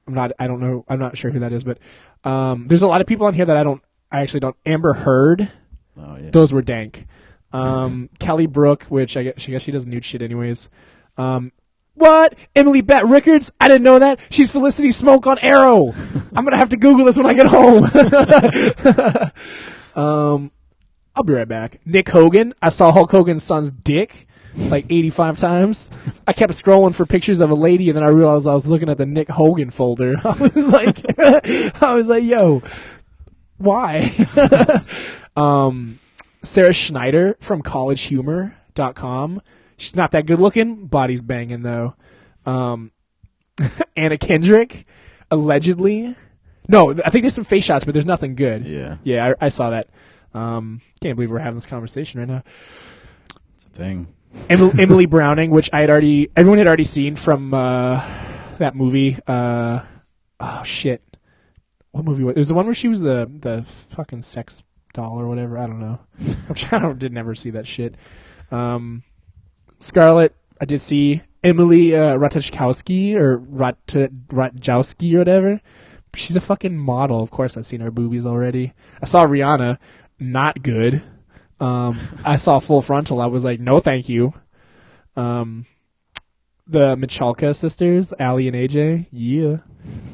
[0.07, 0.31] I'm not.
[0.39, 0.83] I don't know.
[0.89, 1.77] I'm not sure who that is, but
[2.23, 3.83] um, there's a lot of people on here that I don't.
[4.11, 4.55] I actually don't.
[4.65, 5.51] Amber Heard.
[5.97, 6.29] Oh yeah.
[6.31, 7.07] Those were dank.
[7.53, 10.69] Um, Kelly Brook, which I guess, I guess she does nude shit anyways.
[11.17, 11.51] Um,
[11.93, 12.35] what?
[12.55, 13.51] Emily Bett Rickards?
[13.59, 14.19] I didn't know that.
[14.29, 15.93] She's Felicity Smoak on Arrow.
[16.35, 17.83] I'm gonna have to Google this when I get home.
[19.95, 20.51] um,
[21.15, 21.79] I'll be right back.
[21.85, 22.53] Nick Hogan.
[22.61, 25.89] I saw Hulk Hogan's son's dick like 85 times.
[26.27, 28.89] I kept scrolling for pictures of a lady, and then I realized I was looking
[28.89, 30.15] at the Nick Hogan folder.
[30.23, 30.97] I was like,
[31.81, 32.61] I was like, yo,
[33.61, 34.09] why?
[35.35, 35.99] um,
[36.43, 39.41] Sarah Schneider from collegehumor.com.
[39.77, 40.87] She's not that good looking.
[40.87, 41.95] Body's banging though.
[42.45, 42.91] Um,
[43.95, 44.85] Anna Kendrick,
[45.29, 46.15] allegedly.
[46.67, 48.65] No, I think there's some face shots, but there's nothing good.
[48.65, 48.97] Yeah.
[49.03, 49.89] Yeah, I, I saw that.
[50.33, 52.43] Um, can't believe we're having this conversation right now.
[53.55, 54.07] It's a thing.
[54.49, 58.05] Emily, Emily Browning, which I had already, everyone had already seen from uh,
[58.59, 59.17] that movie.
[59.27, 59.81] Uh,
[60.39, 61.01] oh shit,
[61.91, 62.39] what movie was it?
[62.39, 64.63] Was the one where she was the the fucking sex
[64.93, 65.57] doll or whatever?
[65.57, 65.99] I don't know.
[66.71, 67.95] I did never see that shit.
[68.51, 69.03] Um,
[69.79, 75.61] Scarlett, I did see Emily uh, Ratajkowski or Rat Ratjowski or whatever.
[76.13, 77.21] She's a fucking model.
[77.23, 78.73] Of course, I've seen her boobies already.
[79.01, 79.77] I saw Rihanna,
[80.19, 81.01] not good.
[81.59, 83.21] Um, I saw Full Frontal.
[83.21, 84.33] I was like, no, thank you.
[85.15, 85.65] Um,
[86.67, 89.57] the Michalka sisters, Ali and AJ, yeah.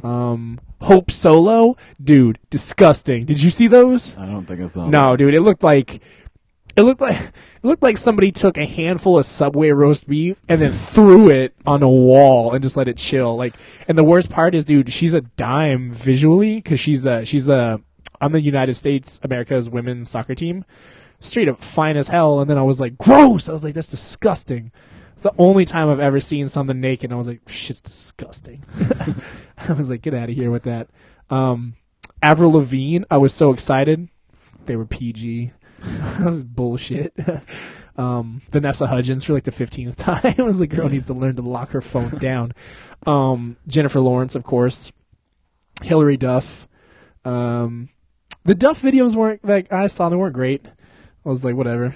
[0.03, 3.25] Um, Hope Solo, dude, disgusting.
[3.25, 4.17] Did you see those?
[4.17, 4.87] I don't think I saw.
[4.87, 6.01] No, dude, it looked like
[6.75, 10.61] it looked like it looked like somebody took a handful of Subway roast beef and
[10.61, 13.35] then threw it on a wall and just let it chill.
[13.35, 13.55] Like,
[13.87, 17.81] and the worst part is, dude, she's a dime visually because she's a she's a
[18.21, 20.65] on the United States America's women's soccer team,
[21.19, 22.39] straight up fine as hell.
[22.39, 23.49] And then I was like, gross.
[23.49, 24.71] I was like, that's disgusting.
[25.17, 27.11] It's the only time I've ever seen something naked.
[27.11, 28.63] I was like, shit's disgusting.
[29.57, 30.89] I was like, get out of here with that.
[31.31, 31.73] Um,
[32.21, 34.09] Avril Lavigne, I was so excited.
[34.67, 35.53] They were PG.
[35.79, 37.17] that was bullshit.
[37.97, 40.35] um, Vanessa Hudgens for like the fifteenth time.
[40.37, 42.53] I was like, girl needs to learn to lock her phone down.
[43.07, 44.91] Um, Jennifer Lawrence, of course.
[45.81, 46.67] Hilary Duff.
[47.25, 47.89] Um,
[48.45, 50.09] the Duff videos weren't like I saw.
[50.09, 50.67] They weren't great.
[51.25, 51.95] I was like, whatever.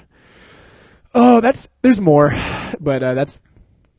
[1.14, 2.32] Oh, that's there's more,
[2.80, 3.42] but uh, that's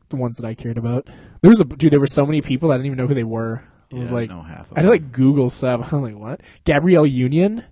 [0.09, 1.07] the ones that I cared about.
[1.41, 1.93] There was a dude.
[1.93, 3.63] There were so many people I didn't even know who they were.
[3.93, 5.81] I was Yeah, like, know half I had to like Google stuff.
[5.93, 6.41] I was like, what?
[6.65, 7.65] Gabrielle Union.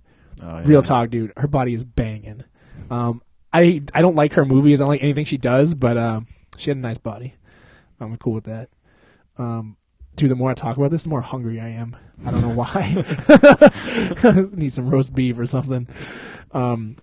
[0.42, 0.62] Oh, yeah.
[0.64, 1.32] Real talk, dude.
[1.36, 2.44] Her body is banging.
[2.90, 3.22] Um,
[3.52, 4.80] I I don't like her movies.
[4.80, 6.26] I don't like anything she does, but um,
[6.56, 7.34] she had a nice body.
[8.00, 8.70] I'm cool with that.
[9.36, 9.76] Um,
[10.16, 11.96] dude, the more I talk about this, the more hungry I am.
[12.24, 13.04] I don't know why.
[14.22, 15.86] I need some roast beef or something.
[16.52, 16.96] Um,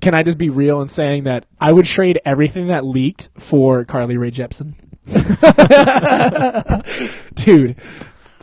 [0.00, 3.84] can I just be real in saying that I would trade everything that leaked for
[3.84, 4.74] Carly Rae Jepsen?
[7.34, 7.76] dude.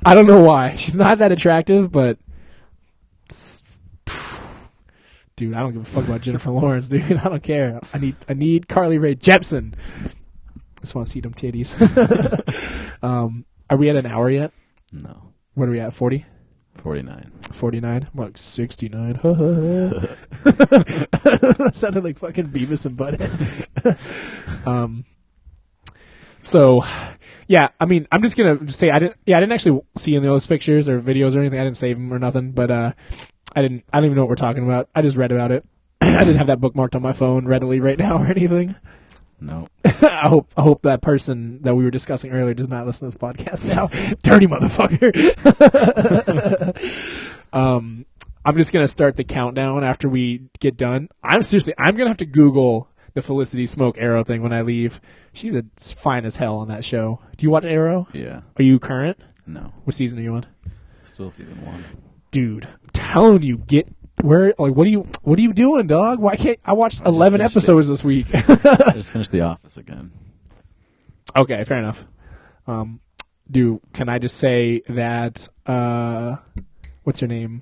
[0.05, 2.17] I don't know why she's not that attractive, but
[5.35, 7.03] dude, I don't give a fuck about Jennifer Lawrence, dude.
[7.17, 7.79] I don't care.
[7.93, 9.75] I need I need Carly Rae Jepsen.
[10.05, 11.79] I just want to see them titties.
[13.03, 14.51] um, are we at an hour yet?
[14.91, 15.33] No.
[15.53, 15.93] What are we at?
[15.93, 16.25] 40?
[16.83, 17.31] 49.
[17.53, 18.09] 49?
[18.13, 19.15] I'm like 69.
[21.73, 23.97] sounded like fucking Beavis and Butthead.
[24.67, 25.05] um,
[26.41, 26.83] so,
[27.47, 29.15] yeah, I mean, I'm just gonna say I didn't.
[29.25, 31.61] Yeah, I didn't actually see any of those pictures or videos or anything.
[31.61, 32.51] I didn't save them or nothing.
[32.51, 32.91] But uh,
[33.55, 33.85] I didn't.
[33.93, 34.89] I don't even know what we're talking about.
[34.93, 35.65] I just read about it.
[36.01, 38.75] I didn't have that bookmarked on my phone readily right now or anything.
[39.43, 39.67] No.
[39.85, 43.17] I hope I hope that person that we were discussing earlier does not listen to
[43.17, 43.87] this podcast now.
[44.23, 45.13] Dirty motherfucker.
[47.51, 48.05] um,
[48.45, 51.09] I'm just gonna start the countdown after we get done.
[51.21, 55.01] I'm seriously, I'm gonna have to Google the Felicity Smoak Arrow thing when I leave.
[55.33, 57.19] She's a fine as hell on that show.
[57.35, 58.07] Do you watch Arrow?
[58.13, 58.41] Yeah.
[58.57, 59.17] Are you current?
[59.45, 59.73] No.
[59.83, 60.45] What season are you on?
[61.03, 61.83] Still season one.
[62.31, 63.87] Dude, I'm telling you, get
[64.23, 66.19] where like what are you what are you doing, dog?
[66.19, 67.59] Why can't I watched I eleven finished it.
[67.59, 68.27] episodes this week?
[68.33, 70.11] I just finished The Office again.
[71.35, 72.07] Okay, fair enough.
[72.67, 73.01] Um,
[73.49, 76.37] do can I just say that uh,
[77.03, 77.61] what's her name?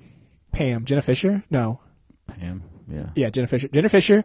[0.52, 1.42] Pam, Jenna Fischer?
[1.50, 1.80] No,
[2.26, 2.62] Pam.
[2.88, 3.10] Yeah.
[3.14, 3.68] yeah, Jenna Fischer.
[3.68, 4.24] Jenna Fischer.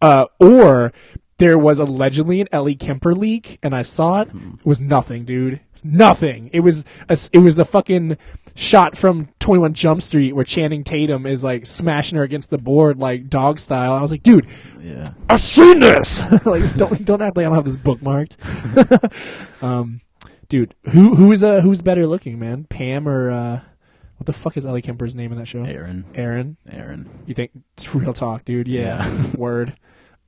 [0.00, 0.92] Uh, or
[1.38, 4.28] there was allegedly an Ellie Kemper leak, and I saw it.
[4.28, 5.54] It was nothing, dude.
[5.54, 6.50] It was nothing.
[6.52, 8.16] It was a s it was the fucking
[8.60, 12.58] shot from Twenty One Jump Street where Channing Tatum is like smashing her against the
[12.58, 13.92] board like dog style.
[13.92, 14.48] I was like, dude,
[14.80, 15.08] Yeah.
[15.28, 16.20] I've seen this.
[16.46, 18.36] like, don't don't act like I don't have this bookmarked.
[19.62, 20.00] um,
[20.48, 22.64] dude, who who is uh who's better looking, man?
[22.64, 23.60] Pam or uh,
[24.16, 25.62] what the fuck is Ellie Kemper's name in that show?
[25.62, 26.04] Erin.
[26.16, 26.56] Erin.
[26.68, 27.08] Erin.
[27.26, 28.66] You think it's real talk, dude?
[28.66, 29.06] Yeah.
[29.08, 29.26] Yeah.
[29.36, 29.74] Word.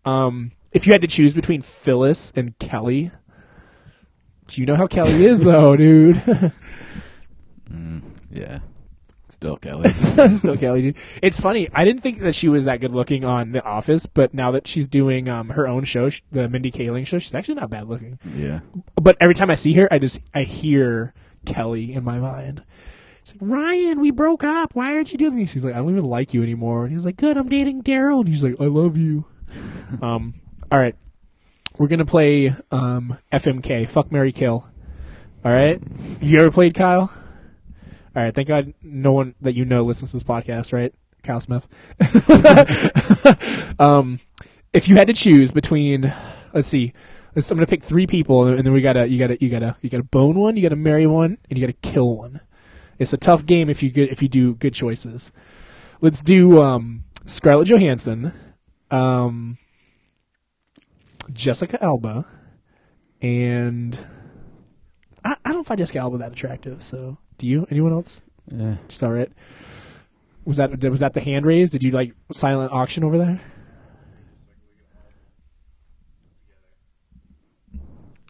[0.04, 3.10] Um, if you had to choose between Phyllis and Kelly,
[4.46, 6.14] do you know how Kelly is though, dude?
[7.68, 8.60] Mm, yeah.
[9.28, 9.88] Still Kelly.
[10.34, 10.96] Still Kelly, dude.
[11.22, 11.68] It's funny.
[11.72, 14.66] I didn't think that she was that good looking on The Office, but now that
[14.66, 17.88] she's doing um her own show, sh- the Mindy Kaling show, she's actually not bad
[17.88, 18.18] looking.
[18.34, 18.60] yeah.
[18.96, 21.14] But every time I see her, I just I hear
[21.46, 22.64] Kelly in my mind.
[23.20, 24.74] It's like Ryan, we broke up.
[24.74, 25.52] Why aren't you doing this?
[25.52, 26.82] He's like, I don't even like you anymore.
[26.82, 28.20] And he's like, Good, I'm dating Daryl.
[28.20, 29.26] And he's like, I love you.
[30.02, 30.34] um,
[30.72, 30.96] all right,
[31.78, 34.66] we're gonna play um FMK, fuck marry Kill.
[35.44, 35.80] All right,
[36.20, 37.12] you ever played Kyle?
[38.14, 40.92] All right, thank God no one that you know listens to this podcast, right?
[41.22, 41.68] Kyle Smith.
[43.80, 44.18] um,
[44.72, 46.12] if you had to choose between,
[46.52, 46.92] let's see,
[47.34, 49.90] let's, I'm gonna pick three people, and then we gotta, you gotta, you gotta, you
[49.90, 52.40] gotta bone one, you gotta marry one, and you gotta kill one.
[52.98, 55.32] It's a tough game if you get, if you do good choices.
[56.00, 58.32] Let's do um, Scarlett Johansson,
[58.90, 59.58] um,
[61.32, 62.26] Jessica Alba,
[63.22, 63.98] and
[65.24, 66.82] I, I don't find Jessica Alba that attractive.
[66.82, 67.66] So, do you?
[67.70, 68.22] Anyone else?
[68.46, 68.76] Yeah.
[68.86, 69.32] Just all right.
[70.44, 71.70] Was that was that the hand raise?
[71.70, 73.40] Did you like silent auction over there?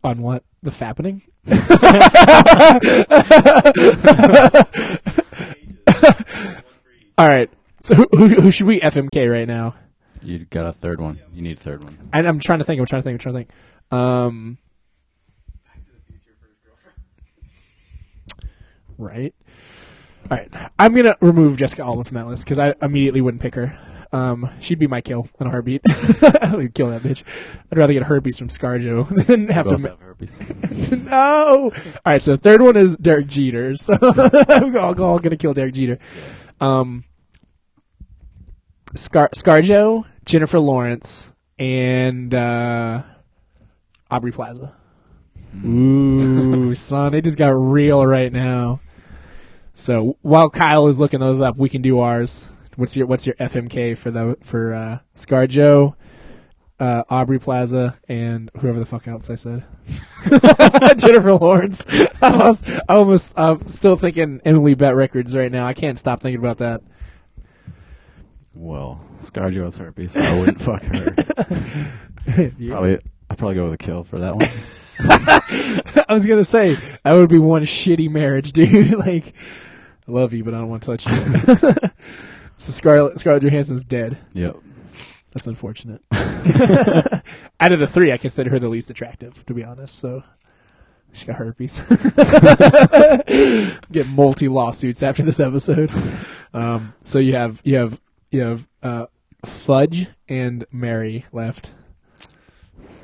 [0.04, 0.44] On what?
[0.62, 1.22] The fappening?
[7.18, 7.50] All right.
[7.80, 9.74] So who, who, who should we FMK right now?
[10.22, 11.20] You got a third one.
[11.34, 11.98] You need a third one.
[12.12, 12.80] And I'm trying to think.
[12.80, 13.14] I'm trying to think.
[13.14, 13.50] I'm trying to think.
[13.90, 14.58] Um,
[19.00, 19.34] right.
[20.30, 20.52] All right.
[20.78, 23.76] I'm gonna remove Jessica Alba from that list because I immediately wouldn't pick her.
[24.12, 25.82] Um, she'd be my kill in a heartbeat.
[25.88, 27.22] I'd kill that bitch.
[27.70, 29.78] I'd rather get herpes from ScarJo than have to.
[29.78, 30.90] Both have herpes.
[30.90, 31.70] no.
[31.72, 31.72] All
[32.04, 32.20] right.
[32.20, 33.76] So third one is Derek Jeter.
[33.76, 35.98] So I'm all, all gonna kill Derek Jeter.
[36.60, 37.04] Um,
[38.94, 43.02] Scar ScarJo, Jennifer Lawrence, and uh,
[44.10, 44.74] Aubrey Plaza.
[45.64, 48.80] Ooh, son, it just got real right now.
[49.80, 52.46] So while Kyle is looking those up, we can do ours.
[52.76, 55.94] What's your What's your FMK for the for uh, ScarJo,
[56.78, 59.64] uh, Aubrey Plaza, and whoever the fuck else I said?
[60.98, 61.86] Jennifer Lawrence.
[62.22, 65.66] I almost, I almost, I'm still thinking Emily Bett Rickards right now.
[65.66, 66.82] I can't stop thinking about that.
[68.54, 71.10] Well, ScarJo has herpes, so I wouldn't fuck her.
[72.68, 72.98] Probably,
[73.30, 74.48] I'd probably go with a kill for that one.
[76.06, 78.92] I was gonna say that would be one shitty marriage, dude.
[78.92, 79.32] like,
[80.10, 81.72] I love you, but I don't want to touch you.
[82.58, 84.18] so Scarlett Scarlett Johansson's dead.
[84.32, 84.56] Yep.
[85.30, 86.04] That's unfortunate.
[87.60, 90.00] Out of the three, I consider her the least attractive, to be honest.
[90.00, 90.24] So
[91.12, 91.80] she got herpes.
[93.92, 95.92] Get multi lawsuits after this episode.
[96.52, 98.00] Um, so you have you have
[98.32, 99.06] you have uh,
[99.44, 101.72] Fudge and marry left.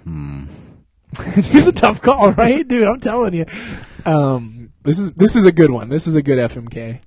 [0.03, 0.47] Hmm.
[1.19, 2.87] It's a tough call, right, dude?
[2.87, 3.47] I'm telling you.
[4.05, 4.56] Um,
[4.87, 5.89] this is this is a good one.
[5.89, 7.01] This is a good FMK.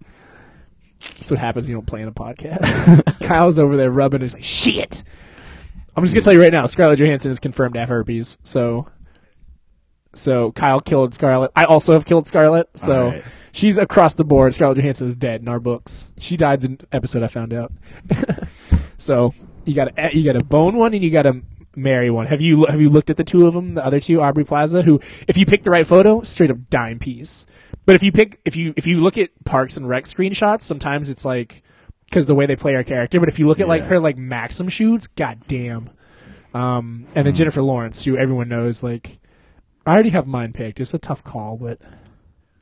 [1.01, 3.19] That's what happens when you don't play in a podcast.
[3.23, 4.21] Kyle's over there rubbing.
[4.21, 5.03] his like, "Shit."
[5.95, 6.65] I'm just gonna tell you right now.
[6.65, 8.37] Scarlett Johansson is confirmed to have herpes.
[8.43, 8.87] So,
[10.13, 11.51] so Kyle killed Scarlett.
[11.55, 12.69] I also have killed Scarlett.
[12.75, 13.23] So right.
[13.51, 14.53] she's across the board.
[14.53, 16.11] Scarlett Johansson is dead in our books.
[16.17, 17.71] She died the episode I found out.
[18.97, 19.33] so
[19.65, 21.41] you got to you got to bone one and you got to
[21.75, 22.27] marry one.
[22.27, 24.81] Have you have you looked at the two of them, the other two, Aubrey Plaza,
[24.81, 27.45] who if you pick the right photo, straight up dime piece.
[27.85, 31.09] But if you pick if you if you look at Parks and Rec screenshots, sometimes
[31.09, 31.63] it's like
[32.05, 33.19] because the way they play our character.
[33.19, 35.89] But if you look at like her like Maxim shoots, god damn.
[36.53, 39.19] Um, and then Jennifer Lawrence, who everyone knows, like
[39.85, 40.79] I already have mine picked.
[40.79, 41.79] It's a tough call, but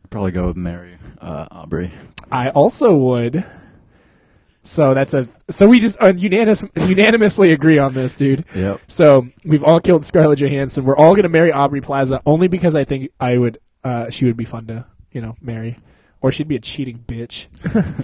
[0.10, 1.91] Probably go with marry uh, Aubrey.
[2.32, 3.43] I also would.
[4.68, 8.43] So that's a so we just uh, unanimous, unanimously agree on this, dude.
[8.53, 8.82] Yep.
[8.88, 10.84] So we've all killed Scarlett Johansson.
[10.84, 13.59] We're all gonna marry Aubrey Plaza only because I think I would.
[13.84, 15.78] Uh, she would be fun to you know marry,
[16.22, 17.47] or she'd be a cheating bitch.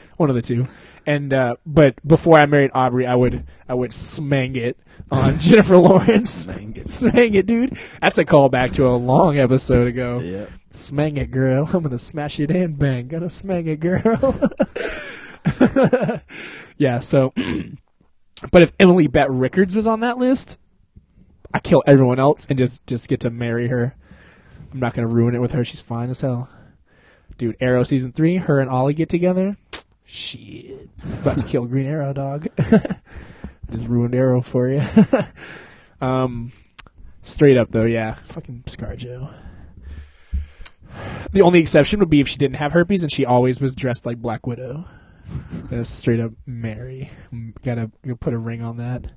[0.18, 0.68] One of the two.
[1.05, 4.78] And uh, but before I married Aubrey, I would I would smang it
[5.11, 6.47] on Jennifer Lawrence.
[6.47, 6.86] Smang it.
[6.86, 7.78] smang it, dude.
[8.01, 10.20] That's a callback to a long episode ago.
[10.20, 10.51] Yep.
[10.72, 11.70] Smang it, girl.
[11.74, 13.09] I'm gonna smash it and bang.
[13.09, 14.39] Gonna smang it, girl.
[16.78, 16.99] yeah.
[16.99, 17.34] So,
[18.51, 20.58] but if Emily Bett Rickards was on that list,
[21.54, 23.95] I kill everyone else and just just get to marry her.
[24.72, 25.64] I'm not gonna ruin it with her.
[25.64, 26.49] She's fine as hell,
[27.38, 27.58] dude.
[27.60, 28.38] Arrow season three.
[28.38, 29.58] Her and Ollie get together.
[30.06, 30.89] Shit.
[31.22, 32.47] About to kill Green Arrow, dog.
[33.72, 34.82] just ruined Arrow for you.
[36.01, 36.51] um,
[37.22, 38.16] straight up though, yeah.
[38.16, 39.34] Fucking ScarJo.
[41.32, 44.06] The only exception would be if she didn't have herpes and she always was dressed
[44.06, 44.86] like Black Widow.
[45.69, 47.09] That's straight up marry.
[47.63, 49.11] Gotta, gotta put a ring on that.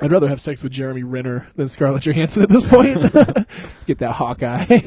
[0.00, 2.94] I'd rather have sex with Jeremy Renner than Scarlett Johansson at this point.
[3.86, 4.80] Get that Hawkeye.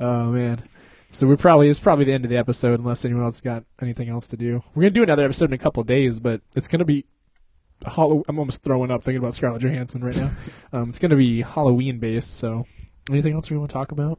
[0.00, 0.62] oh man.
[1.10, 4.08] So we're probably it's probably the end of the episode unless anyone else got anything
[4.08, 4.62] else to do.
[4.74, 7.04] We're gonna do another episode in a couple of days, but it's gonna be
[7.84, 10.30] Hallow- I'm almost throwing up thinking about Scarlett Johansson right now.
[10.72, 12.34] um, it's gonna be Halloween based.
[12.36, 12.66] So
[13.10, 14.18] anything else we want to talk about?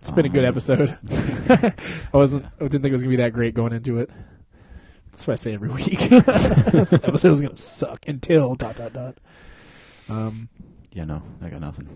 [0.00, 0.98] It's been a good Um, episode.
[1.10, 2.46] I wasn't.
[2.46, 4.10] I didn't think it was gonna be that great going into it.
[5.12, 5.98] That's what I say every week.
[6.08, 9.18] this episode was gonna suck until dot dot dot.
[10.08, 10.48] Um,
[10.92, 11.88] Yeah, no, I got nothing.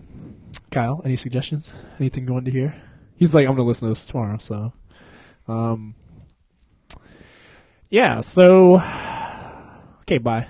[0.71, 1.73] Kyle, any suggestions?
[1.99, 2.75] Anything going to hear?
[3.15, 4.37] He's like, I'm gonna listen to this tomorrow.
[4.37, 4.71] So,
[5.47, 5.95] um,
[7.89, 8.21] yeah.
[8.21, 8.75] So,
[10.01, 10.47] okay, bye.